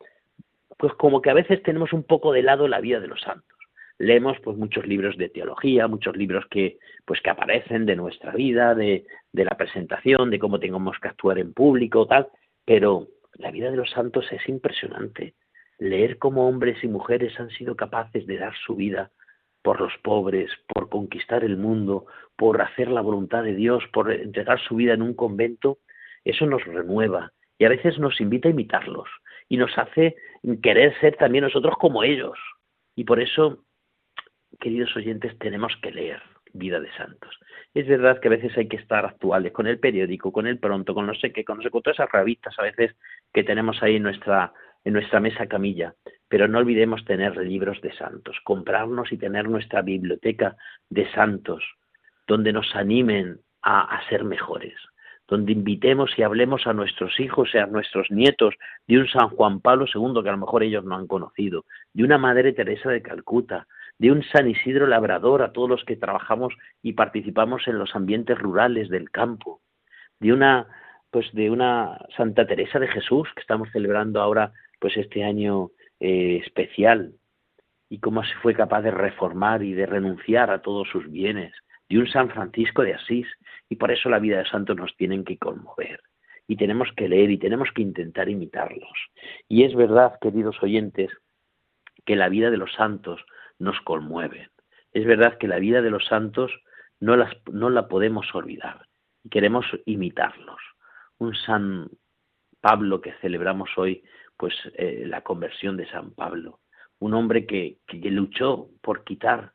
pues 0.79 0.93
como 0.95 1.23
que 1.23 1.31
a 1.31 1.35
veces 1.35 1.63
tenemos 1.63 1.93
un 1.93 2.03
poco 2.03 2.33
de 2.33 2.43
lado 2.43 2.67
la 2.67 2.81
vida 2.81 2.99
de 2.99 3.07
los 3.07 3.21
santos 3.21 3.57
leemos 3.99 4.39
pues 4.43 4.57
muchos 4.57 4.87
libros 4.87 5.17
de 5.17 5.29
teología, 5.29 5.87
muchos 5.89 6.17
libros 6.17 6.47
que 6.51 6.79
pues 7.05 7.21
que 7.21 7.31
aparecen 7.31 7.87
de 7.87 7.97
nuestra 7.97 8.33
vida, 8.33 8.75
de, 8.75 9.07
de 9.33 9.45
la 9.45 9.57
presentación, 9.57 10.31
de 10.31 10.39
cómo 10.39 10.59
tenemos 10.59 10.99
que 11.01 11.09
actuar 11.09 11.39
en 11.39 11.53
público, 11.53 12.07
tal, 12.07 12.29
pero 12.65 13.09
la 13.35 13.51
vida 13.51 13.71
de 13.71 13.77
los 13.77 13.91
santos 13.91 14.27
es 14.31 14.49
impresionante. 14.49 15.35
Leer 15.79 16.19
cómo 16.19 16.49
hombres 16.49 16.83
y 16.85 16.89
mujeres 16.89 17.39
han 17.41 17.51
sido 17.51 17.77
capaces 17.77 18.27
de 18.27 18.39
dar 18.39 18.55
su 18.67 18.77
vida 18.77 19.11
por 19.63 19.81
los 19.81 19.93
pobres, 20.03 20.51
por 20.67 20.89
conquistar 20.89 21.45
el 21.45 21.57
mundo, 21.57 22.07
por 22.37 22.61
hacer 22.61 22.89
la 22.89 23.01
voluntad 23.01 23.45
de 23.45 23.55
Dios, 23.55 23.85
por 23.93 24.13
entregar 24.13 24.61
su 24.61 24.77
vida 24.77 24.95
en 24.95 25.03
un 25.03 25.15
convento, 25.15 25.79
eso 26.25 26.47
nos 26.47 26.65
renueva 26.65 27.33
y 27.59 27.65
a 27.65 27.69
veces 27.69 27.99
nos 27.99 28.21
invita 28.21 28.49
a 28.49 28.51
imitarlos 28.51 29.09
y 29.49 29.57
nos 29.57 29.77
hace 29.79 30.17
querer 30.63 30.99
ser 31.01 31.17
también 31.17 31.45
nosotros 31.45 31.75
como 31.79 32.03
ellos. 32.03 32.39
Y 32.97 33.05
por 33.05 33.21
eso 33.21 33.65
queridos 34.63 34.95
oyentes, 34.97 35.37
tenemos 35.39 35.77
que 35.83 35.91
leer 35.91 36.23
Vida 36.55 36.79
de 36.79 36.91
Santos. 36.93 37.37
Es 37.75 37.87
verdad 37.89 38.21
que 38.21 38.29
a 38.29 38.31
veces 38.31 38.57
hay 38.57 38.69
que 38.69 38.77
estar 38.77 39.05
actuales 39.05 39.53
con 39.53 39.67
el 39.67 39.81
periódico, 39.81 40.31
con 40.31 40.47
el 40.47 40.59
pronto, 40.59 40.95
con 40.95 41.07
no 41.07 41.15
sé 41.15 41.33
qué, 41.33 41.45
con 41.45 41.57
no 41.57 41.63
sé 41.65 41.71
con 41.71 41.83
todas 41.83 41.99
esas 41.99 42.13
revistas 42.13 42.57
a 42.59 42.63
veces 42.63 42.95
que 43.33 43.43
tenemos 43.43 43.83
ahí 43.83 43.97
en 43.97 44.05
nuestra, 44.05 44.53
en 44.85 44.93
nuestra 44.93 45.19
mesa 45.19 45.47
camilla, 45.47 45.95
pero 46.29 46.47
no 46.47 46.59
olvidemos 46.59 47.05
tener 47.05 47.37
libros 47.39 47.81
de 47.81 47.93
santos, 47.95 48.37
comprarnos 48.45 49.11
y 49.11 49.17
tener 49.17 49.49
nuestra 49.49 49.83
biblioteca 49.83 50.57
de 50.91 51.11
santos, 51.11 51.65
donde 52.29 52.53
nos 52.53 52.77
animen 52.77 53.41
a, 53.63 53.97
a 53.97 54.09
ser 54.09 54.23
mejores, 54.23 54.75
donde 55.27 55.53
invitemos 55.53 56.17
y 56.17 56.23
hablemos 56.23 56.69
a 56.69 56.73
nuestros 56.73 57.19
hijos 57.19 57.51
y 57.55 57.59
a 57.59 57.67
nuestros 57.67 58.11
nietos 58.11 58.55
de 58.87 58.99
un 58.99 59.09
San 59.09 59.31
Juan 59.31 59.61
Pablo 59.61 59.87
II 59.93 60.23
que 60.23 60.29
a 60.29 60.33
lo 60.33 60.39
mejor 60.39 60.63
ellos 60.63 60.85
no 60.85 60.95
han 60.95 61.09
conocido, 61.09 61.65
de 61.95 62.05
una 62.05 62.19
Madre 62.19 62.53
Teresa 62.53 62.91
de 62.91 63.03
Calcuta, 63.03 63.67
de 63.99 64.11
un 64.11 64.23
San 64.25 64.49
Isidro 64.49 64.87
Labrador 64.87 65.43
a 65.43 65.53
todos 65.53 65.69
los 65.69 65.85
que 65.85 65.97
trabajamos 65.97 66.55
y 66.83 66.95
participamos 66.95 67.67
en 67.69 67.79
los 67.79 67.95
ambientes 67.95 68.39
rurales 68.39 68.89
del 68.89 69.11
campo, 69.11 69.61
de 70.21 70.33
una 70.33 70.67
pues 71.11 71.31
de 71.35 71.51
una 71.51 71.99
Santa 72.17 72.47
Teresa 72.47 72.79
de 72.79 72.89
Jesús 72.89 73.29
que 73.35 73.43
estamos 73.43 73.69
celebrando 73.71 74.21
ahora 74.21 74.53
pues 74.81 74.97
este 74.97 75.23
año 75.23 75.71
eh, 76.01 76.41
especial 76.43 77.13
y 77.91 77.99
cómo 78.01 78.25
se 78.25 78.35
fue 78.37 78.55
capaz 78.55 78.81
de 78.81 78.91
reformar 78.91 79.63
y 79.63 79.75
de 79.75 79.85
renunciar 79.85 80.51
a 80.51 80.63
todos 80.63 80.89
sus 80.89 81.11
bienes, 81.11 81.53
de 81.91 81.99
un 81.99 82.09
San 82.09 82.31
Francisco 82.31 82.83
de 82.83 82.95
Asís 82.95 83.27
y 83.69 83.77
por 83.77 83.93
eso 83.93 84.09
la 84.09 84.19
vida 84.19 84.39
de 84.39 84.47
santos 84.47 84.75
nos 84.77 84.97
tienen 84.97 85.23
que 85.23 85.37
conmover 85.37 86.01
y 86.49 86.57
tenemos 86.57 86.89
que 86.97 87.09
leer 87.09 87.31
y 87.31 87.39
tenemos 87.39 87.69
que 87.75 87.83
intentar 87.83 88.29
imitarlos. 88.29 89.11
Y 89.49 89.65
es 89.65 89.75
verdad, 89.75 90.19
queridos 90.21 90.63
oyentes, 90.63 91.11
que 92.05 92.17
la 92.17 92.29
vida 92.29 92.51
de 92.51 92.57
los 92.57 92.73
santos 92.73 93.25
nos 93.63 93.81
conmueven. 93.83 94.51
Es 94.93 95.07
verdad 95.07 95.39
que 95.39 95.49
la 95.49 95.59
vida 95.59 95.81
de 95.81 95.91
los 95.91 96.05
santos 96.07 96.51
no, 97.01 97.17
las, 97.17 97.33
no 97.51 97.71
la 97.71 97.89
podemos 97.89 98.27
olvidar 98.35 98.87
y 99.23 99.29
queremos 99.29 99.65
imitarlos. 99.87 100.61
Un 101.19 101.35
San 101.35 101.89
Pablo 102.61 103.01
que 103.01 103.13
celebramos 103.21 103.71
hoy, 103.77 104.03
pues 104.37 104.55
eh, 104.75 105.05
la 105.07 105.23
conversión 105.23 105.77
de 105.77 105.89
San 105.89 106.13
Pablo, 106.13 106.61
un 106.99 107.15
hombre 107.15 107.47
que, 107.47 107.79
que, 107.87 107.99
luchó 108.11 108.69
por 108.81 109.05
quitar 109.05 109.53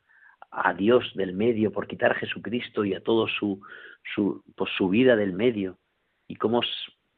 a 0.52 0.74
Dios 0.74 1.12
del 1.16 1.34
medio, 1.34 1.72
por 1.72 1.88
quitar 1.88 2.12
a 2.12 2.20
Jesucristo 2.20 2.86
y 2.86 2.94
a 2.94 3.04
todo 3.04 3.28
su, 3.28 3.62
su, 4.16 4.44
pues, 4.56 4.72
su 4.78 4.90
vida 4.90 5.16
del 5.16 5.34
medio, 5.34 5.78
y 6.28 6.36
cómo, 6.36 6.62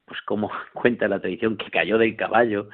pues 0.06 0.22
como 0.26 0.52
cuenta 0.74 1.08
la 1.08 1.20
tradición, 1.20 1.58
que 1.58 1.70
cayó 1.70 1.98
del 1.98 2.16
caballo 2.16 2.70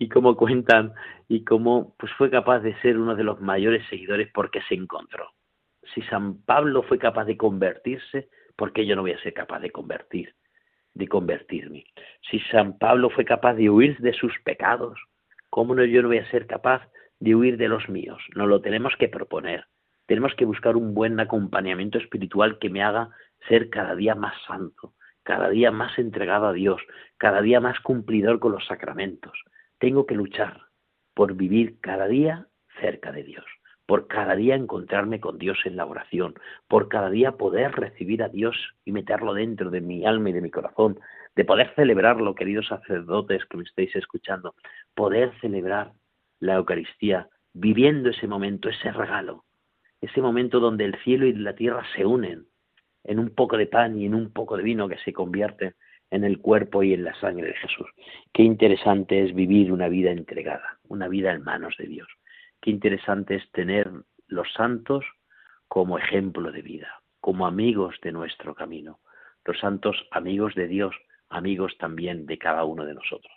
y 0.00 0.08
cómo 0.08 0.36
cuentan 0.36 0.94
y 1.28 1.44
cómo 1.44 1.94
pues 1.96 2.12
fue 2.14 2.28
capaz 2.28 2.58
de 2.60 2.74
ser 2.80 2.98
uno 2.98 3.14
de 3.14 3.22
los 3.22 3.40
mayores 3.40 3.86
seguidores 3.88 4.28
porque 4.34 4.60
se 4.62 4.74
encontró. 4.74 5.30
Si 5.94 6.02
San 6.02 6.42
Pablo 6.42 6.82
fue 6.82 6.98
capaz 6.98 7.26
de 7.26 7.36
convertirse, 7.36 8.28
¿por 8.56 8.72
qué 8.72 8.84
yo 8.84 8.96
no 8.96 9.02
voy 9.02 9.12
a 9.12 9.22
ser 9.22 9.34
capaz 9.34 9.60
de 9.60 9.70
convertir? 9.70 10.34
de 10.94 11.08
convertirme. 11.08 11.84
Si 12.30 12.40
San 12.50 12.78
Pablo 12.78 13.10
fue 13.10 13.24
capaz 13.24 13.54
de 13.54 13.70
huir 13.70 13.98
de 13.98 14.12
sus 14.12 14.32
pecados, 14.44 14.98
¿cómo 15.48 15.74
no 15.74 15.84
yo 15.84 16.02
no 16.02 16.08
voy 16.08 16.18
a 16.18 16.30
ser 16.30 16.46
capaz 16.46 16.82
de 17.18 17.34
huir 17.34 17.56
de 17.56 17.68
los 17.68 17.88
míos? 17.88 18.20
Nos 18.34 18.48
lo 18.48 18.60
tenemos 18.60 18.94
que 18.98 19.08
proponer. 19.08 19.66
Tenemos 20.06 20.34
que 20.34 20.44
buscar 20.44 20.76
un 20.76 20.94
buen 20.94 21.20
acompañamiento 21.20 21.98
espiritual 21.98 22.58
que 22.58 22.70
me 22.70 22.82
haga 22.82 23.10
ser 23.48 23.70
cada 23.70 23.94
día 23.94 24.14
más 24.14 24.34
santo, 24.46 24.94
cada 25.22 25.48
día 25.48 25.70
más 25.70 25.96
entregado 25.98 26.48
a 26.48 26.52
Dios, 26.52 26.80
cada 27.16 27.40
día 27.40 27.60
más 27.60 27.78
cumplidor 27.80 28.40
con 28.40 28.52
los 28.52 28.66
sacramentos. 28.66 29.38
Tengo 29.80 30.04
que 30.04 30.14
luchar 30.14 30.60
por 31.14 31.34
vivir 31.34 31.80
cada 31.80 32.06
día 32.06 32.46
cerca 32.82 33.12
de 33.12 33.22
Dios, 33.22 33.46
por 33.86 34.08
cada 34.08 34.36
día 34.36 34.54
encontrarme 34.54 35.20
con 35.20 35.38
Dios 35.38 35.58
en 35.64 35.76
la 35.76 35.86
oración, 35.86 36.34
por 36.68 36.88
cada 36.88 37.08
día 37.08 37.32
poder 37.32 37.72
recibir 37.72 38.22
a 38.22 38.28
Dios 38.28 38.56
y 38.84 38.92
meterlo 38.92 39.32
dentro 39.32 39.70
de 39.70 39.80
mi 39.80 40.04
alma 40.04 40.28
y 40.28 40.32
de 40.34 40.42
mi 40.42 40.50
corazón, 40.50 41.00
de 41.34 41.46
poder 41.46 41.72
celebrarlo, 41.76 42.34
queridos 42.34 42.66
sacerdotes 42.66 43.46
que 43.46 43.56
me 43.56 43.62
estáis 43.62 43.96
escuchando, 43.96 44.54
poder 44.94 45.32
celebrar 45.40 45.92
la 46.40 46.56
Eucaristía 46.56 47.30
viviendo 47.54 48.10
ese 48.10 48.26
momento, 48.26 48.68
ese 48.68 48.92
regalo, 48.92 49.44
ese 50.02 50.20
momento 50.20 50.60
donde 50.60 50.84
el 50.84 50.94
cielo 51.02 51.24
y 51.24 51.32
la 51.32 51.54
tierra 51.54 51.84
se 51.96 52.04
unen 52.04 52.44
en 53.04 53.18
un 53.18 53.34
poco 53.34 53.56
de 53.56 53.66
pan 53.66 53.98
y 53.98 54.04
en 54.04 54.14
un 54.14 54.30
poco 54.30 54.58
de 54.58 54.62
vino 54.62 54.90
que 54.90 54.98
se 54.98 55.14
convierte 55.14 55.74
en 56.10 56.24
el 56.24 56.38
cuerpo 56.38 56.82
y 56.82 56.92
en 56.92 57.04
la 57.04 57.14
sangre 57.20 57.48
de 57.48 57.54
Jesús. 57.54 57.88
Qué 58.32 58.42
interesante 58.42 59.24
es 59.24 59.34
vivir 59.34 59.72
una 59.72 59.88
vida 59.88 60.10
entregada, 60.10 60.78
una 60.88 61.08
vida 61.08 61.32
en 61.32 61.42
manos 61.42 61.74
de 61.78 61.86
Dios. 61.86 62.08
Qué 62.60 62.70
interesante 62.70 63.36
es 63.36 63.50
tener 63.52 63.90
los 64.26 64.52
santos 64.52 65.04
como 65.68 65.98
ejemplo 65.98 66.50
de 66.52 66.62
vida, 66.62 67.00
como 67.20 67.46
amigos 67.46 67.96
de 68.02 68.12
nuestro 68.12 68.54
camino. 68.54 68.98
Los 69.44 69.58
santos 69.60 69.96
amigos 70.10 70.54
de 70.54 70.66
Dios, 70.66 70.94
amigos 71.28 71.76
también 71.78 72.26
de 72.26 72.38
cada 72.38 72.64
uno 72.64 72.84
de 72.84 72.94
nosotros. 72.94 73.32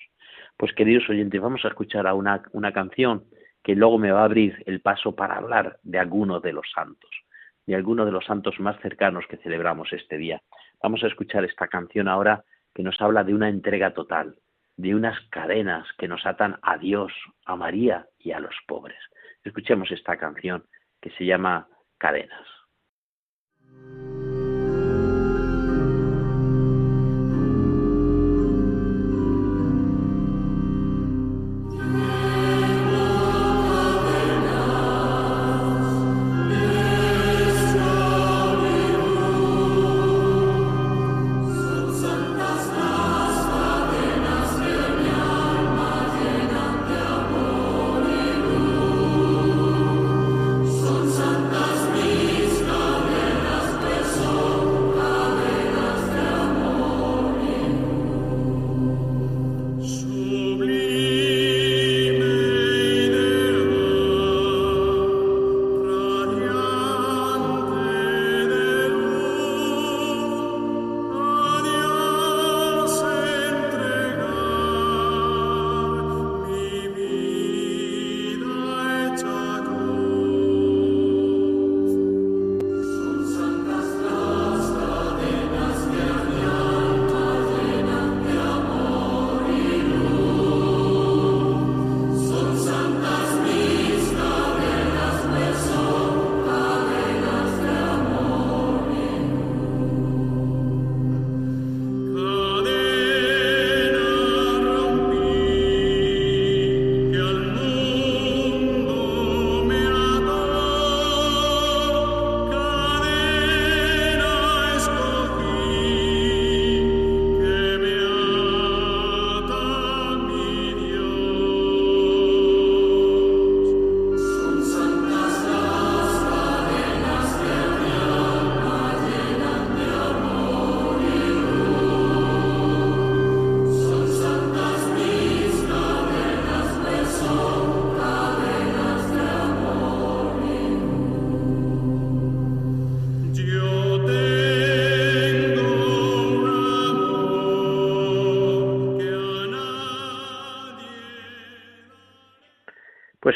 Pues 0.57 0.73
queridos 0.73 1.07
oyentes, 1.09 1.41
vamos 1.41 1.63
a 1.63 1.69
escuchar 1.69 2.07
a 2.07 2.13
una, 2.13 2.43
una 2.51 2.73
canción 2.73 3.25
que 3.63 3.75
luego 3.75 3.97
me 3.97 4.11
va 4.11 4.21
a 4.21 4.25
abrir 4.25 4.61
el 4.65 4.81
paso 4.81 5.15
para 5.15 5.37
hablar 5.37 5.79
de 5.83 5.99
algunos 5.99 6.41
de 6.41 6.53
los 6.53 6.69
santos, 6.73 7.09
de 7.65 7.75
algunos 7.75 8.05
de 8.05 8.11
los 8.11 8.25
santos 8.25 8.59
más 8.59 8.79
cercanos 8.81 9.25
que 9.29 9.37
celebramos 9.37 9.93
este 9.93 10.17
día. 10.17 10.41
Vamos 10.81 11.03
a 11.03 11.07
escuchar 11.07 11.45
esta 11.45 11.67
canción 11.67 12.07
ahora 12.07 12.43
que 12.73 12.83
nos 12.83 12.99
habla 13.01 13.23
de 13.23 13.33
una 13.33 13.49
entrega 13.49 13.93
total, 13.93 14.35
de 14.77 14.95
unas 14.95 15.19
cadenas 15.29 15.87
que 15.97 16.07
nos 16.07 16.25
atan 16.25 16.57
a 16.61 16.77
Dios, 16.77 17.11
a 17.45 17.55
María 17.55 18.07
y 18.17 18.31
a 18.31 18.39
los 18.39 18.55
pobres. 18.67 18.99
Escuchemos 19.43 19.91
esta 19.91 20.17
canción 20.17 20.65
que 21.01 21.11
se 21.11 21.25
llama 21.25 21.67
Cadenas. 21.97 22.62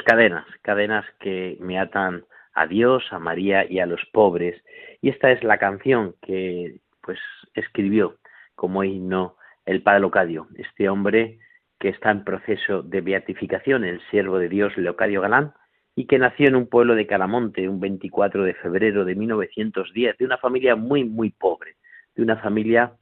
Cadenas, 0.04 0.46
cadenas 0.64 1.06
que 1.20 1.58
me 1.62 1.80
atan 1.80 2.26
a 2.54 2.68
Dios, 2.68 3.06
a 3.12 3.20
María 3.20 3.66
y 3.70 3.80
a 3.80 3.86
los 3.86 4.02
pobres. 4.12 4.62
Y 5.02 5.10
esta 5.10 5.32
es 5.32 5.44
la 5.44 5.58
canción 5.58 6.16
que 6.22 6.82
pues 7.02 7.20
escribió 7.54 8.18
como 8.56 8.84
himno 8.84 9.38
el 9.66 9.82
padre 9.82 10.02
Locadio, 10.02 10.48
este 10.56 10.90
hombre 10.90 11.40
que 11.80 11.90
está 11.90 12.12
en 12.12 12.26
proceso 12.26 12.82
de 12.82 13.02
beatificación, 13.02 13.86
el 13.86 14.02
siervo 14.10 14.40
de 14.40 14.50
Dios 14.50 14.76
Leocadio 14.78 15.22
Galán, 15.22 15.54
y 15.96 16.06
que 16.06 16.20
nació 16.20 16.48
en 16.48 16.56
un 16.56 16.68
pueblo 16.68 16.96
de 16.96 17.08
Calamonte 17.08 17.70
un 17.70 17.80
24 17.80 18.44
de 18.44 18.56
febrero 18.56 19.06
de 19.06 19.16
1910, 19.16 20.18
de 20.18 20.26
una 20.26 20.38
familia 20.38 20.76
muy, 20.76 21.04
muy 21.06 21.30
pobre, 21.30 21.76
de 22.16 22.24
una 22.24 22.38
familia 22.38 22.94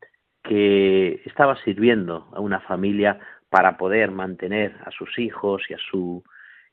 que 0.43 1.21
estaba 1.25 1.55
sirviendo 1.63 2.29
a 2.33 2.41
una 2.41 2.59
familia 2.59 3.19
para 3.49 3.77
poder 3.77 4.11
mantener 4.11 4.75
a 4.85 4.91
sus 4.91 5.17
hijos 5.17 5.63
y 5.69 5.73
a 5.73 5.77
su 5.89 6.23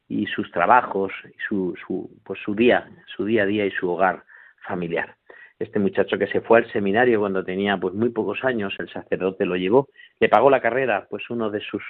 y 0.09 0.27
sus 0.27 0.51
trabajos, 0.51 1.13
y 1.25 1.39
su, 1.49 1.75
su, 1.87 2.11
pues 2.25 2.41
su 2.45 2.55
día, 2.55 2.89
su 3.17 3.25
día 3.25 3.45
a 3.45 3.47
día 3.47 3.65
y 3.67 3.71
su 3.71 3.91
hogar 3.91 4.25
familiar. 4.67 5.17
Este 5.59 5.79
muchacho 5.79 6.19
que 6.19 6.27
se 6.27 6.41
fue 6.41 6.59
al 6.59 6.73
seminario 6.73 7.21
cuando 7.21 7.45
tenía 7.45 7.77
pues 7.77 7.95
muy 7.95 8.11
pocos 8.11 8.43
años, 8.45 8.75
el 8.79 8.91
sacerdote 8.91 9.47
lo 9.47 9.57
llevó, 9.57 9.89
le 10.19 10.29
pagó 10.29 10.51
la 10.51 10.61
carrera 10.61 11.07
pues 11.09 11.31
uno 11.31 11.51
de 11.51 11.61
sus 11.61 11.83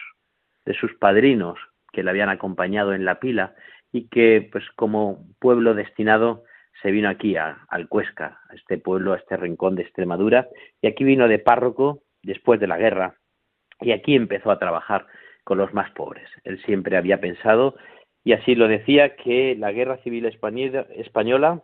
de 0.64 0.74
sus 0.74 0.94
padrinos 0.94 1.58
que 1.92 2.02
le 2.02 2.10
habían 2.10 2.28
acompañado 2.28 2.94
en 2.94 3.04
la 3.04 3.18
pila 3.18 3.54
y 3.92 4.08
que 4.08 4.48
pues 4.50 4.64
como 4.76 5.26
pueblo 5.38 5.74
destinado 5.74 6.44
se 6.80 6.90
vino 6.90 7.08
aquí 7.08 7.36
a, 7.36 7.64
al 7.68 7.88
Cuesca, 7.88 8.40
a 8.48 8.54
este 8.54 8.78
pueblo, 8.78 9.12
a 9.12 9.18
este 9.18 9.36
rincón 9.36 9.76
de 9.76 9.82
Extremadura, 9.82 10.48
y 10.80 10.88
aquí 10.88 11.04
vino 11.04 11.28
de 11.28 11.38
párroco 11.38 12.02
después 12.22 12.58
de 12.58 12.66
la 12.66 12.78
guerra, 12.78 13.16
y 13.80 13.92
aquí 13.92 14.16
empezó 14.16 14.50
a 14.50 14.58
trabajar 14.58 15.06
con 15.44 15.58
los 15.58 15.72
más 15.74 15.90
pobres. 15.92 16.28
Él 16.44 16.60
siempre 16.64 16.96
había 16.96 17.20
pensado 17.20 17.76
y 18.24 18.32
así 18.32 18.54
lo 18.54 18.68
decía 18.68 19.16
que 19.16 19.56
la 19.58 19.72
guerra 19.72 19.98
civil 19.98 20.26
española 20.26 21.62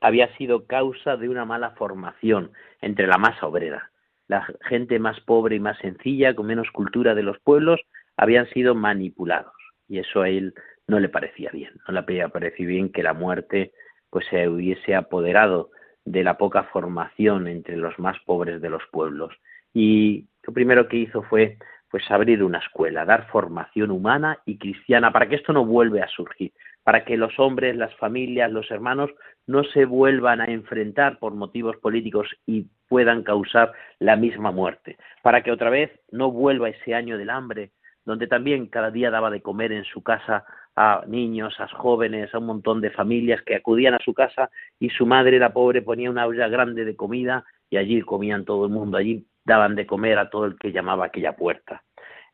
había 0.00 0.34
sido 0.36 0.66
causa 0.66 1.16
de 1.16 1.28
una 1.28 1.44
mala 1.44 1.70
formación 1.72 2.52
entre 2.80 3.06
la 3.06 3.18
masa 3.18 3.46
obrera. 3.46 3.90
La 4.26 4.46
gente 4.62 4.98
más 4.98 5.20
pobre 5.20 5.56
y 5.56 5.60
más 5.60 5.78
sencilla, 5.78 6.34
con 6.34 6.46
menos 6.46 6.70
cultura 6.70 7.14
de 7.14 7.22
los 7.22 7.38
pueblos, 7.40 7.80
habían 8.16 8.48
sido 8.50 8.74
manipulados. 8.74 9.52
Y 9.88 9.98
eso 9.98 10.22
a 10.22 10.28
él 10.28 10.54
no 10.86 11.00
le 11.00 11.08
parecía 11.08 11.50
bien. 11.52 11.72
No 11.86 11.94
le 11.94 12.02
parecía 12.02 12.66
bien 12.66 12.90
que 12.90 13.02
la 13.02 13.12
muerte 13.12 13.72
pues 14.08 14.26
se 14.30 14.48
hubiese 14.48 14.94
apoderado 14.94 15.70
de 16.04 16.22
la 16.22 16.38
poca 16.38 16.64
formación 16.64 17.48
entre 17.48 17.76
los 17.76 17.98
más 17.98 18.18
pobres 18.24 18.60
de 18.60 18.70
los 18.70 18.82
pueblos. 18.90 19.34
y 19.72 20.28
lo 20.46 20.52
primero 20.52 20.88
que 20.88 20.98
hizo 20.98 21.22
fue 21.22 21.56
pues 21.94 22.10
abrir 22.10 22.42
una 22.42 22.58
escuela, 22.58 23.04
dar 23.04 23.28
formación 23.28 23.92
humana 23.92 24.40
y 24.46 24.58
cristiana 24.58 25.12
para 25.12 25.28
que 25.28 25.36
esto 25.36 25.52
no 25.52 25.64
vuelva 25.64 26.02
a 26.02 26.08
surgir, 26.08 26.52
para 26.82 27.04
que 27.04 27.16
los 27.16 27.38
hombres, 27.38 27.76
las 27.76 27.94
familias, 27.94 28.50
los 28.50 28.68
hermanos 28.72 29.12
no 29.46 29.62
se 29.62 29.84
vuelvan 29.84 30.40
a 30.40 30.46
enfrentar 30.46 31.20
por 31.20 31.34
motivos 31.34 31.76
políticos 31.76 32.26
y 32.46 32.66
puedan 32.88 33.22
causar 33.22 33.70
la 34.00 34.16
misma 34.16 34.50
muerte, 34.50 34.96
para 35.22 35.44
que 35.44 35.52
otra 35.52 35.70
vez 35.70 35.92
no 36.10 36.32
vuelva 36.32 36.68
ese 36.68 36.96
año 36.96 37.16
del 37.16 37.30
hambre, 37.30 37.70
donde 38.04 38.26
también 38.26 38.66
cada 38.66 38.90
día 38.90 39.12
daba 39.12 39.30
de 39.30 39.40
comer 39.40 39.70
en 39.70 39.84
su 39.84 40.02
casa 40.02 40.44
a 40.74 41.04
niños, 41.06 41.54
a 41.60 41.68
jóvenes, 41.68 42.34
a 42.34 42.38
un 42.38 42.46
montón 42.46 42.80
de 42.80 42.90
familias 42.90 43.40
que 43.42 43.54
acudían 43.54 43.94
a 43.94 44.02
su 44.04 44.14
casa 44.14 44.50
y 44.80 44.90
su 44.90 45.06
madre, 45.06 45.38
la 45.38 45.52
pobre, 45.52 45.80
ponía 45.80 46.10
una 46.10 46.26
olla 46.26 46.48
grande 46.48 46.84
de 46.84 46.96
comida 46.96 47.44
y 47.70 47.76
allí 47.76 48.02
comían 48.02 48.44
todo 48.44 48.64
el 48.64 48.72
mundo, 48.72 48.96
allí 48.96 49.24
daban 49.44 49.74
de 49.74 49.86
comer 49.86 50.18
a 50.18 50.30
todo 50.30 50.46
el 50.46 50.58
que 50.58 50.72
llamaba 50.72 51.04
a 51.04 51.06
aquella 51.08 51.36
puerta. 51.36 51.82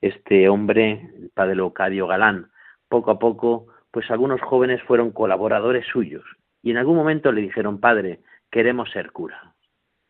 Este 0.00 0.48
hombre, 0.48 1.10
el 1.16 1.30
padre 1.34 1.56
Locadio 1.56 2.06
Galán, 2.06 2.50
poco 2.88 3.10
a 3.10 3.18
poco, 3.18 3.66
pues 3.90 4.10
algunos 4.10 4.40
jóvenes 4.40 4.82
fueron 4.82 5.10
colaboradores 5.10 5.86
suyos 5.86 6.24
y 6.62 6.70
en 6.70 6.76
algún 6.76 6.96
momento 6.96 7.32
le 7.32 7.42
dijeron, 7.42 7.80
padre, 7.80 8.20
queremos 8.50 8.90
ser 8.90 9.12
cura, 9.12 9.54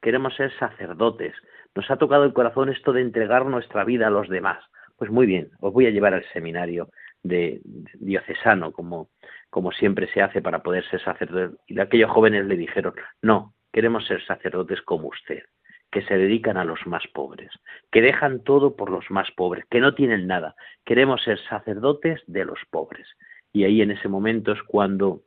queremos 0.01 0.35
ser 0.37 0.53
sacerdotes, 0.59 1.35
nos 1.75 1.91
ha 1.91 1.97
tocado 1.97 2.25
el 2.25 2.33
corazón 2.33 2.69
esto 2.69 2.93
de 2.93 3.01
entregar 3.01 3.47
nuestra 3.47 3.85
vida 3.85 4.09
a 4.09 4.11
los 4.11 4.29
demás. 4.29 4.59
Pues 4.97 5.11
muy 5.11 5.27
bien, 5.27 5.51
os 5.61 5.73
voy 5.73 5.87
a 5.87 5.91
llevar 5.91 6.13
al 6.15 6.25
seminario 6.33 6.91
de, 7.23 7.61
diocesano, 7.95 8.73
como, 8.73 9.09
como 9.49 9.73
siempre 9.73 10.13
se 10.13 10.21
hace 10.21 10.43
para 10.43 10.63
poder 10.63 10.85
ser 10.91 11.03
sacerdote. 11.03 11.57
Y 11.67 11.79
aquellos 11.81 12.11
jóvenes 12.11 12.45
le 12.47 12.57
dijeron, 12.57 12.95
no, 13.23 13.55
queremos 13.73 14.07
ser 14.07 14.23
sacerdotes 14.27 14.83
como 14.83 15.09
usted 15.09 15.43
que 15.91 16.03
se 16.03 16.17
dedican 16.17 16.57
a 16.57 16.65
los 16.65 16.87
más 16.87 17.07
pobres, 17.09 17.51
que 17.91 18.01
dejan 18.01 18.43
todo 18.45 18.77
por 18.77 18.91
los 18.91 19.11
más 19.11 19.31
pobres, 19.33 19.65
que 19.71 19.81
no 19.81 19.95
tienen 19.95 20.27
nada. 20.27 20.55
Queremos 20.85 21.23
ser 21.23 21.39
sacerdotes 21.49 22.23
de 22.27 22.45
los 22.45 22.59
pobres. 22.71 23.09
Y 23.53 23.65
ahí 23.65 23.83
en 23.83 23.91
ese 23.91 24.09
momento 24.09 24.53
es 24.53 24.63
cuando 24.63 25.23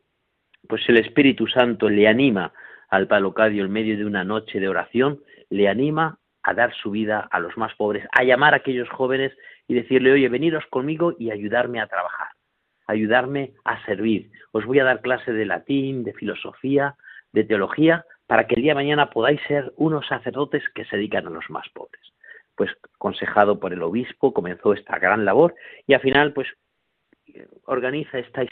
pues 0.67 0.87
el 0.87 0.97
Espíritu 0.97 1.47
Santo 1.47 1.89
le 1.89 2.07
anima 2.07 2.53
al 2.89 3.07
palocadio 3.07 3.65
en 3.65 3.71
medio 3.71 3.97
de 3.97 4.05
una 4.05 4.23
noche 4.23 4.59
de 4.59 4.69
oración, 4.69 5.21
le 5.49 5.67
anima 5.67 6.19
a 6.43 6.53
dar 6.53 6.73
su 6.73 6.91
vida 6.91 7.27
a 7.31 7.39
los 7.39 7.57
más 7.57 7.73
pobres, 7.75 8.05
a 8.11 8.23
llamar 8.23 8.53
a 8.53 8.57
aquellos 8.57 8.89
jóvenes 8.89 9.33
y 9.67 9.73
decirle, 9.73 10.11
oye, 10.11 10.29
veniros 10.29 10.65
conmigo 10.67 11.15
y 11.17 11.31
ayudarme 11.31 11.81
a 11.81 11.87
trabajar, 11.87 12.27
ayudarme 12.87 13.53
a 13.65 13.83
servir. 13.85 14.29
Os 14.51 14.65
voy 14.65 14.79
a 14.79 14.83
dar 14.83 15.01
clase 15.01 15.33
de 15.33 15.45
latín, 15.45 16.03
de 16.03 16.13
filosofía, 16.13 16.95
de 17.31 17.43
teología, 17.43 18.05
para 18.27 18.47
que 18.47 18.55
el 18.55 18.61
día 18.61 18.71
de 18.71 18.75
mañana 18.75 19.09
podáis 19.09 19.41
ser 19.47 19.73
unos 19.77 20.07
sacerdotes 20.07 20.63
que 20.73 20.85
se 20.85 20.97
dedican 20.97 21.27
a 21.27 21.31
los 21.31 21.49
más 21.49 21.67
pobres. 21.69 22.01
Pues 22.55 22.71
aconsejado 22.95 23.59
por 23.59 23.73
el 23.73 23.83
obispo 23.83 24.33
comenzó 24.33 24.73
esta 24.73 24.99
gran 24.99 25.25
labor 25.25 25.55
y 25.87 25.93
al 25.93 26.01
final 26.01 26.33
pues 26.33 26.47
organiza 27.65 28.19
este, 28.19 28.47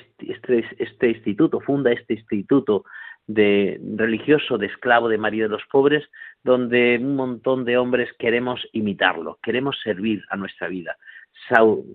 este 0.80 1.10
instituto, 1.10 1.60
funda 1.60 1.92
este 1.92 2.16
instituto 2.16 2.84
de 3.28 3.80
religioso 3.96 4.58
de 4.58 4.68
esclavo 4.68 5.08
de 5.08 5.18
María 5.18 5.44
de 5.44 5.50
los 5.50 5.64
pobres, 5.72 6.04
donde 6.44 6.98
un 7.00 7.16
montón 7.16 7.66
de 7.66 7.78
hombres 7.78 8.10
queremos 8.18 8.68
imitarlo, 8.74 9.40
queremos 9.42 9.80
servir 9.84 10.24
a 10.30 10.38
nuestra 10.38 10.68
vida, 10.68 10.98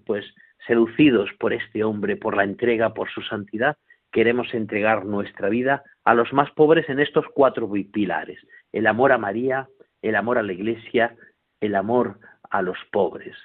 pues 0.04 0.24
seducidos 0.66 1.30
por 1.38 1.52
este 1.52 1.84
hombre, 1.84 2.16
por 2.16 2.36
la 2.36 2.44
entrega, 2.44 2.94
por 2.94 3.10
su 3.10 3.22
santidad, 3.22 3.76
queremos 4.12 4.52
entregar 4.54 5.04
nuestra 5.04 5.48
vida 5.48 5.82
a 6.04 6.14
los 6.14 6.32
más 6.32 6.50
pobres 6.52 6.88
en 6.88 7.00
estos 7.00 7.24
cuatro 7.34 7.70
pilares, 7.92 8.38
el 8.72 8.86
amor 8.86 9.12
a 9.12 9.18
María, 9.18 9.68
el 10.02 10.14
amor 10.14 10.38
a 10.38 10.42
la 10.42 10.52
Iglesia, 10.52 11.16
el 11.60 11.74
amor 11.74 12.18
a 12.50 12.62
los 12.62 12.78
pobres, 12.92 13.36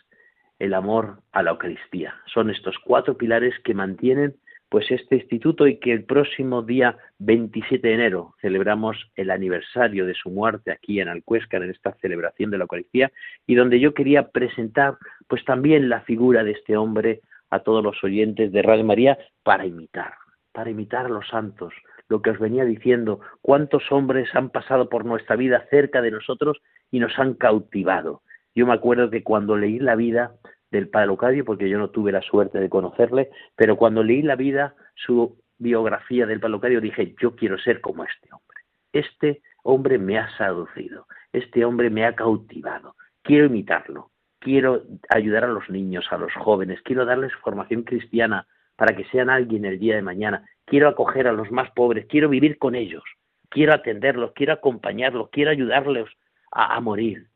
el 0.60 0.74
amor 0.74 1.22
a 1.32 1.44
la 1.44 1.52
Eucaristía. 1.52 2.16
Son 2.26 2.50
estos 2.50 2.78
cuatro 2.86 3.18
pilares 3.18 3.54
que 3.64 3.74
mantienen 3.74 4.36
pues 4.70 4.90
este 4.90 5.18
instituto 5.18 5.68
y 5.68 5.80
que 5.80 5.92
el 5.92 6.06
próximo 6.06 6.62
día 6.62 6.98
27 7.20 7.86
de 7.86 7.94
enero 7.94 8.36
celebramos 8.40 8.96
el 9.16 9.30
aniversario 9.30 10.06
de 10.06 10.14
su 10.14 10.30
muerte 10.30 10.72
aquí 10.72 11.02
en 11.02 11.10
Alcuéscar 11.10 11.64
en 11.64 11.72
esta 11.72 11.94
celebración 11.96 12.52
de 12.52 12.58
la 12.58 12.64
Eucaristía 12.64 13.12
y 13.46 13.56
donde 13.56 13.82
yo 13.82 13.94
quería 13.94 14.30
presentar 14.30 14.98
pues 15.28 15.44
también 15.44 15.90
la 15.90 16.02
figura 16.02 16.46
de 16.46 16.52
este 16.52 16.78
hombre 16.78 17.20
a 17.50 17.60
todos 17.60 17.84
los 17.84 18.02
oyentes 18.02 18.54
de 18.54 18.62
Radio 18.62 18.86
María 18.86 19.18
para 19.44 19.66
imitar 19.66 20.21
para 20.52 20.70
imitar 20.70 21.06
a 21.06 21.10
los 21.10 21.28
santos, 21.28 21.74
lo 22.10 22.22
que 22.22 22.32
os 22.32 22.40
venía 22.40 22.66
diciendo, 22.66 23.22
cuántos 23.42 23.92
hombres 23.92 24.30
han 24.34 24.50
pasado 24.50 24.90
por 24.90 25.06
nuestra 25.06 25.36
vida 25.36 25.66
cerca 25.70 26.02
de 26.02 26.12
nosotros 26.12 26.62
y 26.92 27.00
nos 27.00 27.18
han 27.18 27.36
cautivado. 27.36 28.22
Yo 28.54 28.66
me 28.66 28.74
acuerdo 28.74 29.10
que 29.10 29.24
cuando 29.24 29.56
leí 29.56 29.80
la 29.80 29.96
vida 29.96 30.34
del 30.72 30.90
Padre 30.90 31.44
porque 31.44 31.70
yo 31.70 31.78
no 31.78 31.90
tuve 31.90 32.12
la 32.12 32.22
suerte 32.22 32.60
de 32.60 32.70
conocerle, 32.70 33.30
pero 33.56 33.78
cuando 33.78 34.04
leí 34.04 34.22
la 34.22 34.36
vida, 34.36 34.76
su 34.96 35.38
biografía 35.58 36.26
del 36.26 36.40
Padre 36.40 36.82
dije, 36.82 37.16
yo 37.22 37.36
quiero 37.36 37.58
ser 37.58 37.82
como 37.82 38.04
este 38.04 38.30
hombre. 38.32 38.58
Este 38.92 39.42
hombre 39.64 39.98
me 39.98 40.18
ha 40.18 40.36
seducido, 40.38 41.08
este 41.32 41.64
hombre 41.66 41.90
me 41.90 42.06
ha 42.06 42.16
cautivado, 42.16 42.96
quiero 43.22 43.46
imitarlo, 43.46 44.12
quiero 44.40 44.84
ayudar 45.10 45.46
a 45.46 45.48
los 45.48 45.70
niños, 45.70 46.06
a 46.12 46.18
los 46.18 46.34
jóvenes, 46.34 46.82
quiero 46.82 47.06
darles 47.06 47.32
formación 47.36 47.84
cristiana, 47.84 48.48
para 48.82 48.96
que 48.96 49.06
sean 49.12 49.30
alguien 49.30 49.64
el 49.66 49.78
día 49.78 49.96
de 49.96 50.02
mañana. 50.02 50.44
Quiero 50.66 50.88
acoger 50.88 51.28
a 51.28 51.34
los 51.34 51.52
más 51.52 51.70
pobres, 51.70 52.08
quiero 52.08 52.30
vivir 52.30 52.58
con 52.58 52.74
ellos, 52.74 53.04
quiero 53.48 53.76
atenderlos, 53.76 54.32
quiero 54.34 54.54
acompañarlos, 54.54 55.30
quiero 55.30 55.52
ayudarles 55.52 56.08
a, 56.52 56.80
morir. 56.80 57.28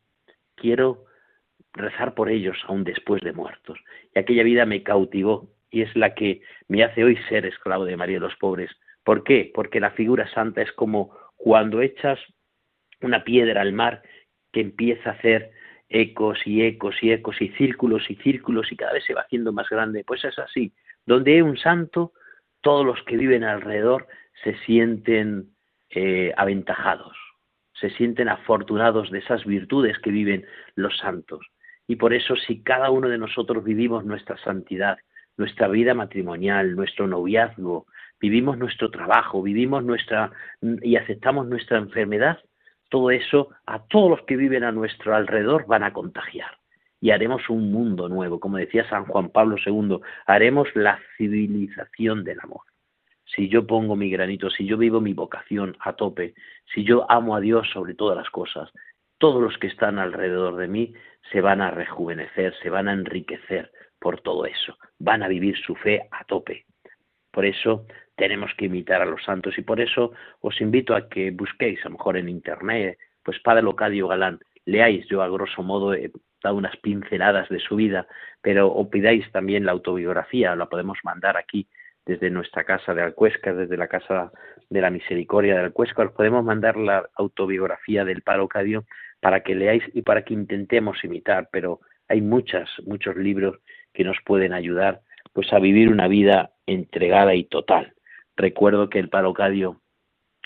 Quiero 0.55 1.05
rezar 1.71 2.15
por 2.15 2.31
ellos 2.31 2.58
aún 2.67 2.84
después 2.84 3.21
de 3.21 3.31
muertos. 3.31 3.77
Y 4.15 4.17
aquella 4.17 4.41
vida 4.41 4.65
me 4.65 4.81
cautivó 4.81 5.47
y 5.69 5.84
es 5.84 5.95
la 5.95 6.15
que 6.15 6.41
me 6.67 6.84
hace 6.84 7.03
hoy 7.03 7.15
ser 7.29 7.45
esclavo 7.45 7.86
de 7.86 7.95
María 7.95 8.15
de 8.15 8.21
los 8.21 8.36
pobres. 8.38 8.71
¿Por 9.03 9.23
qué? 9.23 9.51
Porque 9.53 9.79
la 9.79 9.91
figura 9.91 10.27
santa 10.34 10.63
es 10.63 10.71
como 10.71 11.15
cuando 11.36 11.84
echas 11.84 12.17
una 13.03 13.23
piedra 13.23 13.62
al 13.62 13.71
mar 13.71 14.01
que 14.51 14.62
empieza 14.62 15.12
a 15.12 15.13
hacer 15.13 15.51
ecos 15.89 16.39
y 16.43 16.63
ecos 16.63 16.95
y 17.03 17.12
ecos 17.12 17.39
y 17.39 17.49
círculos 17.49 18.10
y 18.10 18.15
círculos 18.15 18.71
y 18.71 18.75
cada 18.75 18.93
vez 18.93 19.05
se 19.05 19.13
va 19.13 19.21
haciendo 19.21 19.53
más 19.53 19.69
grande. 19.69 20.03
Pues 20.03 20.25
es 20.25 20.39
así. 20.39 20.73
Donde 21.06 21.34
hay 21.34 21.41
un 21.41 21.58
santo, 21.58 22.13
todos 22.62 22.86
los 22.86 23.02
que 23.04 23.18
viven 23.18 23.44
alrededor 23.44 24.08
se 24.44 24.58
sienten 24.65 25.50
eh, 25.89 26.34
aventajados, 26.36 27.15
se 27.74 27.89
sienten 27.91 28.28
afortunados 28.28 29.12
de 29.12 29.20
esas 29.20 29.46
virtudes 29.46 30.00
que 30.00 30.12
viven 30.12 30.46
los 30.76 30.98
santos. 30.98 31.46
Y 31.88 31.98
por 31.98 32.13
eso 32.13 32.36
si 32.36 32.63
cada 32.63 32.89
uno 32.89 33.08
de 33.08 33.20
nosotros 33.20 33.63
vivimos 33.63 34.04
nuestra 34.04 34.38
santidad, 34.38 34.98
nuestra 35.38 35.68
vida 35.68 35.94
matrimonial, 35.94 36.76
nuestro 36.76 37.06
noviazgo, 37.08 37.86
vivimos 38.20 38.58
nuestro 38.58 38.89
trabajo, 38.89 39.44
vivimos 39.44 39.84
nuestra 39.84 40.32
y 40.82 40.96
aceptamos 40.96 41.48
nuestra 41.48 41.78
enfermedad, 41.78 42.39
todo 42.89 43.12
eso 43.12 43.50
a 43.65 43.86
todos 43.86 44.10
los 44.10 44.22
que 44.26 44.38
viven 44.38 44.63
a 44.63 44.72
nuestro 44.72 45.15
alrededor 45.15 45.68
van 45.68 45.84
a 45.84 45.94
contagiar 45.94 46.58
y 47.01 47.12
haremos 47.12 47.49
un 47.49 47.71
mundo 47.71 48.10
nuevo, 48.10 48.39
como 48.39 48.58
decía 48.58 48.88
San 48.89 49.05
Juan 49.05 49.29
Pablo 49.29 49.58
II, 49.63 49.99
haremos 50.25 50.67
la 50.75 50.99
civilización 51.17 52.23
del 52.23 52.39
amor. 52.39 52.62
Si 53.25 53.49
yo 53.49 53.65
pongo 53.65 53.95
mi 53.95 54.10
granito, 54.10 54.49
si 54.49 54.65
yo 54.65 54.77
vivo 54.77 55.01
mi 55.01 55.13
vocación 55.13 55.75
a 55.79 55.93
tope, 55.93 56.36
si 56.73 56.84
yo 56.84 57.10
amo 57.10 57.36
a 57.36 57.39
Dios 57.39 57.67
sobre 57.73 57.95
todas 57.95 58.15
las 58.15 58.29
cosas, 58.29 58.71
todos 59.17 59.41
los 59.41 59.58
que 59.58 59.67
están 59.67 59.97
alrededor 59.97 60.58
de 60.58 60.67
mí 60.67 60.93
se 61.31 61.41
van 61.41 61.62
a 61.62 61.71
rejuvenecer, 61.71 62.53
se 62.62 62.69
van 62.69 62.88
a 62.88 62.93
enriquecer 62.93 63.71
por 63.99 64.21
todo 64.21 64.45
eso, 64.45 64.77
van 64.99 65.23
a 65.23 65.27
vivir 65.27 65.58
su 65.58 65.75
fe 65.75 66.08
a 66.12 66.23
tope. 66.25 66.65
Por 67.31 67.45
eso 67.45 67.86
tenemos 68.15 68.51
que 68.58 68.65
imitar 68.65 69.01
a 69.01 69.05
los 69.05 69.23
santos 69.23 69.58
y 69.58 69.62
por 69.62 69.81
eso 69.81 70.13
os 70.41 70.62
invito 70.62 70.95
a 70.95 71.10
que 71.10 71.31
busquéis, 71.31 71.79
a 71.81 71.89
lo 71.89 71.97
mejor 71.97 72.17
en 72.17 72.29
internet, 72.29 72.97
pues 73.23 73.39
Padre 73.39 73.63
Locadio 73.63 74.08
Galán, 74.08 74.39
leáis, 74.65 75.08
yo 75.08 75.21
a 75.21 75.29
grosso 75.29 75.63
modo 75.63 75.93
unas 76.53 76.75
pinceladas 76.77 77.49
de 77.49 77.60
su 77.60 77.75
vida, 77.75 78.08
pero 78.41 78.67
o 78.67 78.89
pidáis 78.89 79.31
también 79.31 79.65
la 79.65 79.71
autobiografía, 79.71 80.55
la 80.55 80.67
podemos 80.67 80.97
mandar 81.03 81.38
aquí 81.38 81.67
desde 82.05 82.29
nuestra 82.29 82.63
casa 82.63 82.93
de 82.93 83.01
Alcuesca, 83.01 83.53
desde 83.53 83.77
la 83.77 83.88
casa 83.88 84.31
de 84.69 84.81
la 84.81 84.89
misericordia 84.89 85.55
de 85.55 85.62
Alcuesca, 85.62 86.03
os 86.03 86.12
podemos 86.12 86.43
mandar 86.43 86.77
la 86.77 87.10
autobiografía 87.15 88.05
del 88.05 88.23
Cadio 88.23 88.86
para 89.19 89.41
que 89.41 89.55
leáis 89.55 89.84
y 89.93 90.03
para 90.03 90.23
que 90.23 90.34
intentemos 90.34 91.03
imitar, 91.03 91.49
pero 91.51 91.79
hay 92.08 92.21
muchas, 92.21 92.69
muchos 92.86 93.15
libros 93.15 93.58
que 93.93 94.03
nos 94.03 94.17
pueden 94.25 94.53
ayudar 94.53 95.01
pues 95.34 95.51
a 95.51 95.60
vivir 95.60 95.89
una 95.89 96.08
vida 96.08 96.51
entregada 96.65 97.34
y 97.34 97.45
total. 97.45 97.93
Recuerdo 98.38 98.89
que 98.89 98.99
el 98.99 99.10
Cadio, 99.10 99.81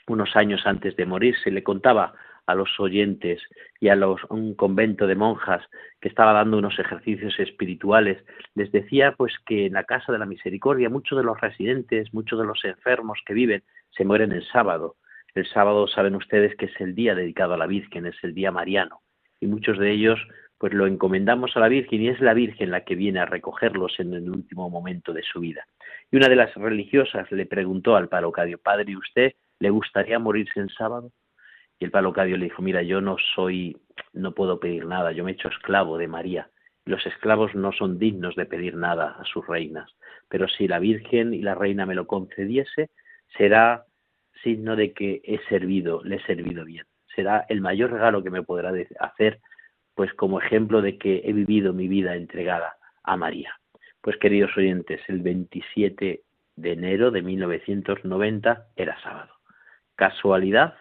unos 0.07 0.35
años 0.35 0.62
antes 0.65 0.95
de 0.95 1.05
morir, 1.05 1.35
se 1.43 1.51
le 1.51 1.63
contaba 1.63 2.13
a 2.49 2.55
los 2.55 2.79
oyentes 2.79 3.41
y 3.79 3.89
a 3.89 3.95
los, 3.95 4.21
un 4.29 4.55
convento 4.55 5.07
de 5.07 5.15
monjas 5.15 5.63
que 6.01 6.09
estaba 6.09 6.33
dando 6.33 6.57
unos 6.57 6.79
ejercicios 6.79 7.39
espirituales, 7.39 8.23
les 8.55 8.71
decía 8.71 9.13
pues 9.17 9.33
que 9.45 9.67
en 9.67 9.73
la 9.73 9.83
casa 9.83 10.12
de 10.12 10.19
la 10.19 10.25
misericordia 10.25 10.89
muchos 10.89 11.17
de 11.17 11.23
los 11.23 11.39
residentes, 11.39 12.13
muchos 12.13 12.39
de 12.39 12.45
los 12.45 12.63
enfermos 12.65 13.19
que 13.25 13.33
viven 13.33 13.63
se 13.91 14.05
mueren 14.05 14.31
el 14.31 14.45
sábado. 14.47 14.95
El 15.35 15.45
sábado 15.47 15.88
saben 15.88 16.15
ustedes 16.15 16.55
que 16.55 16.65
es 16.65 16.81
el 16.81 16.95
día 16.95 17.13
dedicado 17.13 17.53
a 17.53 17.57
la 17.57 17.67
Virgen, 17.67 18.05
es 18.05 18.15
el 18.23 18.33
día 18.33 18.51
mariano. 18.51 19.01
y 19.41 19.47
muchos 19.47 19.77
de 19.77 19.91
ellos 19.91 20.19
pues 20.57 20.73
lo 20.73 20.85
encomendamos 20.88 21.55
a 21.55 21.62
la 21.62 21.69
Virgen 21.69 22.01
y 22.01 22.09
es 22.09 22.19
la 22.19 22.33
Virgen 22.33 22.71
la 22.71 22.83
que 22.83 22.95
viene 22.95 23.19
a 23.19 23.25
recogerlos 23.25 23.97
en 23.99 24.13
el 24.13 24.29
último 24.29 24.69
momento 24.69 25.13
de 25.13 25.23
su 25.23 25.39
vida. 25.39 25.65
Y 26.12 26.17
una 26.17 26.27
de 26.27 26.35
las 26.35 26.53
religiosas 26.55 27.31
le 27.31 27.45
preguntó 27.45 27.95
al 27.95 28.09
palocadio, 28.09 28.57
Padre, 28.57 28.91
¿y 28.91 28.97
usted 28.97 29.31
le 29.59 29.69
gustaría 29.69 30.19
morirse 30.19 30.59
en 30.59 30.67
sábado? 30.69 31.12
Y 31.79 31.85
el 31.85 31.91
palocadio 31.91 32.37
le 32.37 32.45
dijo, 32.45 32.61
mira, 32.61 32.83
yo 32.83 33.01
no 33.01 33.15
soy, 33.35 33.77
no 34.13 34.33
puedo 34.33 34.59
pedir 34.59 34.85
nada, 34.85 35.11
yo 35.11 35.23
me 35.23 35.31
he 35.31 35.33
hecho 35.33 35.47
esclavo 35.47 35.97
de 35.97 36.07
María. 36.07 36.49
Los 36.85 37.05
esclavos 37.05 37.55
no 37.55 37.71
son 37.71 37.99
dignos 37.99 38.35
de 38.35 38.45
pedir 38.45 38.75
nada 38.75 39.15
a 39.19 39.23
sus 39.23 39.45
reinas, 39.47 39.89
pero 40.27 40.47
si 40.47 40.67
la 40.67 40.79
Virgen 40.79 41.33
y 41.33 41.41
la 41.41 41.55
Reina 41.55 41.85
me 41.85 41.95
lo 41.95 42.07
concediese, 42.07 42.89
será 43.37 43.85
signo 44.43 44.75
de 44.75 44.93
que 44.93 45.21
he 45.23 45.39
servido, 45.47 46.01
le 46.03 46.17
he 46.17 46.23
servido 46.23 46.65
bien. 46.65 46.85
Será 47.15 47.45
el 47.49 47.61
mayor 47.61 47.91
regalo 47.91 48.23
que 48.23 48.29
me 48.29 48.43
podrá 48.43 48.71
hacer 48.99 49.39
pues 49.95 50.13
como 50.13 50.39
ejemplo 50.39 50.81
de 50.81 50.97
que 50.97 51.21
he 51.25 51.33
vivido 51.33 51.73
mi 51.73 51.87
vida 51.87 52.15
entregada 52.15 52.77
a 53.03 53.17
María. 53.17 53.59
Pues 54.01 54.15
queridos 54.17 54.55
oyentes, 54.55 55.01
el 55.09 55.21
27 55.21 56.21
de 56.55 56.71
enero 56.71 57.11
de 57.11 57.21
1990 57.21 58.67
era 58.77 59.01
sábado. 59.01 59.33
¿Casualidad 59.95 60.75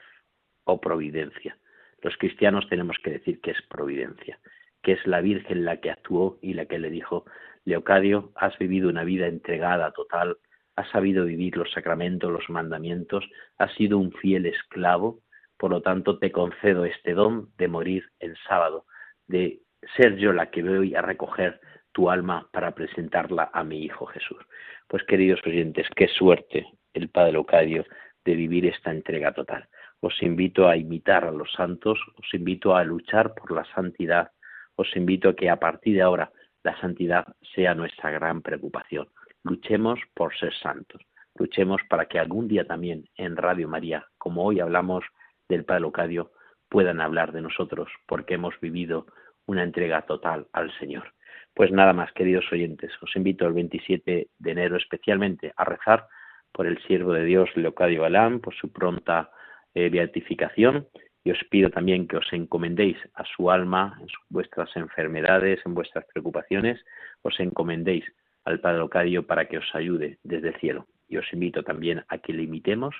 o 0.68 0.81
providencia? 0.81 1.57
Los 2.02 2.16
cristianos 2.16 2.68
tenemos 2.68 2.96
que 3.02 3.11
decir 3.11 3.40
que 3.40 3.50
es 3.50 3.62
providencia, 3.62 4.38
que 4.83 4.92
es 4.92 5.07
la 5.07 5.20
Virgen 5.20 5.64
la 5.64 5.78
que 5.78 5.90
actuó 5.90 6.38
y 6.40 6.54
la 6.54 6.66
que 6.66 6.78
le 6.78 6.90
dijo, 6.90 7.24
Leocadio, 7.64 8.33
has 8.37 8.57
vivido 8.59 8.88
una 8.88 9.04
vida 9.04 9.26
entregada 9.26 9.90
total, 9.92 10.37
has 10.76 10.88
sabido 10.90 11.24
vivir 11.24 11.57
los 11.57 11.72
sacramentos, 11.72 12.31
los 12.31 12.48
mandamientos, 12.48 13.28
has 13.59 13.72
sido 13.74 13.98
un 13.98 14.12
fiel 14.12 14.46
esclavo, 14.46 15.20
por 15.57 15.70
lo 15.70 15.83
tanto 15.83 16.18
te 16.18 16.31
concedo 16.31 16.85
este 16.85 17.14
don 17.14 17.50
de 17.59 17.66
morir 17.66 18.04
en 18.20 18.37
sábado, 18.46 18.87
de 19.26 19.61
ser 19.96 20.16
yo 20.16 20.33
la 20.33 20.50
que 20.50 20.62
voy 20.62 20.94
a 20.94 21.02
recoger 21.02 21.61
tu 21.92 22.11
alma 22.11 22.48
para 22.52 22.74
presentarla 22.74 23.50
a 23.52 23.64
mi 23.64 23.83
Hijo 23.83 24.07
Jesús. 24.07 24.38
Pues 24.87 25.02
queridos 25.04 25.40
oyentes, 25.44 25.87
qué 25.96 26.07
suerte 26.07 26.66
el 26.94 27.09
Padre 27.09 27.33
Locadio 27.33 27.85
de 28.24 28.35
vivir 28.35 28.66
esta 28.66 28.92
entrega 28.92 29.33
total. 29.33 29.68
Os 30.00 30.22
invito 30.22 30.68
a 30.68 30.76
imitar 30.76 31.24
a 31.24 31.32
los 31.32 31.52
santos, 31.52 31.98
os 32.16 32.32
invito 32.32 32.76
a 32.76 32.84
luchar 32.84 33.34
por 33.34 33.50
la 33.50 33.64
santidad, 33.74 34.30
os 34.76 34.94
invito 34.96 35.30
a 35.30 35.34
que 35.34 35.50
a 35.50 35.58
partir 35.58 35.96
de 35.96 36.02
ahora 36.02 36.30
la 36.62 36.78
santidad 36.80 37.26
sea 37.54 37.74
nuestra 37.74 38.11
gran 38.11 38.42
preocupación. 38.42 39.08
Luchemos 39.42 39.98
por 40.14 40.37
ser 40.37 40.54
santos, 40.54 41.02
luchemos 41.34 41.80
para 41.88 42.06
que 42.06 42.18
algún 42.18 42.46
día 42.46 42.64
también 42.64 43.08
en 43.16 43.37
Radio 43.37 43.68
María, 43.68 44.06
como 44.18 44.44
hoy 44.44 44.61
hablamos 44.61 45.04
del 45.48 45.64
Padre 45.64 45.80
Locadio, 45.80 46.30
puedan 46.68 47.00
hablar 47.00 47.32
de 47.32 47.40
nosotros 47.40 47.90
porque 48.06 48.34
hemos 48.34 48.58
vivido 48.61 49.06
una 49.46 49.62
entrega 49.62 50.02
total 50.02 50.46
al 50.52 50.70
Señor. 50.78 51.14
Pues 51.54 51.72
nada 51.72 51.92
más, 51.92 52.12
queridos 52.12 52.44
oyentes, 52.52 52.92
os 53.00 53.16
invito 53.16 53.46
el 53.46 53.54
27 53.54 54.28
de 54.38 54.50
enero 54.50 54.76
especialmente 54.76 55.52
a 55.56 55.64
rezar 55.64 56.06
por 56.52 56.66
el 56.66 56.80
siervo 56.82 57.12
de 57.12 57.24
Dios 57.24 57.48
Leocadio 57.56 58.02
Galán, 58.02 58.40
por 58.40 58.54
su 58.54 58.70
pronta 58.70 59.30
eh, 59.79 59.91
beatificación 59.91 60.88
y 61.23 61.31
os 61.31 61.38
pido 61.51 61.71
también 61.71 62.09
que 62.09 62.17
os 62.17 62.33
encomendéis 62.33 62.97
a 63.14 63.25
su 63.25 63.49
alma 63.49 63.97
en 64.01 64.09
vuestras 64.29 64.75
enfermedades, 64.77 65.61
en 65.64 65.75
vuestras 65.75 66.05
preocupaciones, 66.12 66.85
os 67.23 67.38
encomendéis 67.38 68.05
al 68.45 68.59
Padre 68.59 68.79
Leocadio 68.79 69.25
para 69.25 69.47
que 69.47 69.59
os 69.59 69.75
ayude 69.75 70.19
desde 70.25 70.49
el 70.49 70.57
cielo. 70.57 70.88
Y 71.07 71.17
os 71.17 71.33
invito 71.33 71.62
también 71.62 72.05
a 72.09 72.19
que 72.19 72.33
le 72.33 72.43
imitemos 72.43 72.97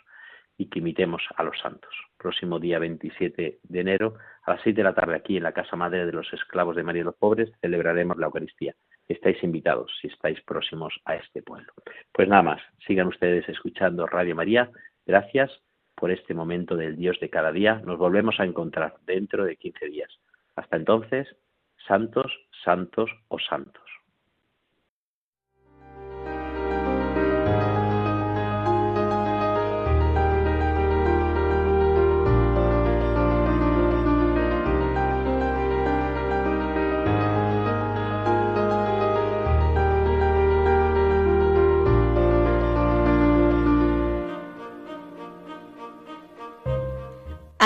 y 0.57 0.67
que 0.67 0.79
imitemos 0.79 1.23
a 1.37 1.43
los 1.43 1.59
santos. 1.59 1.93
Próximo 2.17 2.61
día 2.61 2.79
27 2.79 3.59
de 3.61 3.81
enero, 3.81 4.15
a 4.45 4.53
las 4.53 4.63
6 4.63 4.77
de 4.77 4.85
la 4.85 4.95
tarde, 4.95 5.17
aquí 5.17 5.37
en 5.37 5.43
la 5.43 5.53
Casa 5.53 5.75
Madre 5.75 6.07
de 6.07 6.13
los 6.13 6.33
Esclavos 6.33 6.77
de 6.77 6.85
María 6.85 7.01
de 7.01 7.07
los 7.07 7.17
Pobres, 7.17 7.51
celebraremos 7.61 8.19
la 8.19 8.27
Eucaristía. 8.27 8.77
Estáis 9.09 9.43
invitados 9.43 9.91
si 10.01 10.07
estáis 10.07 10.41
próximos 10.43 10.95
a 11.07 11.17
este 11.17 11.43
pueblo. 11.43 11.73
Pues 12.13 12.29
nada 12.29 12.43
más, 12.43 12.63
sigan 12.87 13.09
ustedes 13.09 13.49
escuchando 13.49 14.07
Radio 14.07 14.37
María. 14.37 14.71
Gracias 15.07 15.51
por 15.99 16.11
este 16.11 16.35
momento 16.35 16.77
del 16.77 16.97
Dios 16.97 17.19
de 17.21 17.31
cada 17.31 17.53
día. 17.53 17.83
Nos 17.85 17.99
volvemos 17.99 18.39
a 18.41 18.45
encontrar 18.45 18.97
dentro 19.07 19.45
de 19.45 19.57
15 19.57 19.87
días. 19.87 20.11
Hasta 20.57 20.77
entonces, 20.77 21.29
santos, 21.87 22.33
santos 22.65 23.11
o 23.29 23.39
santos. 23.39 23.98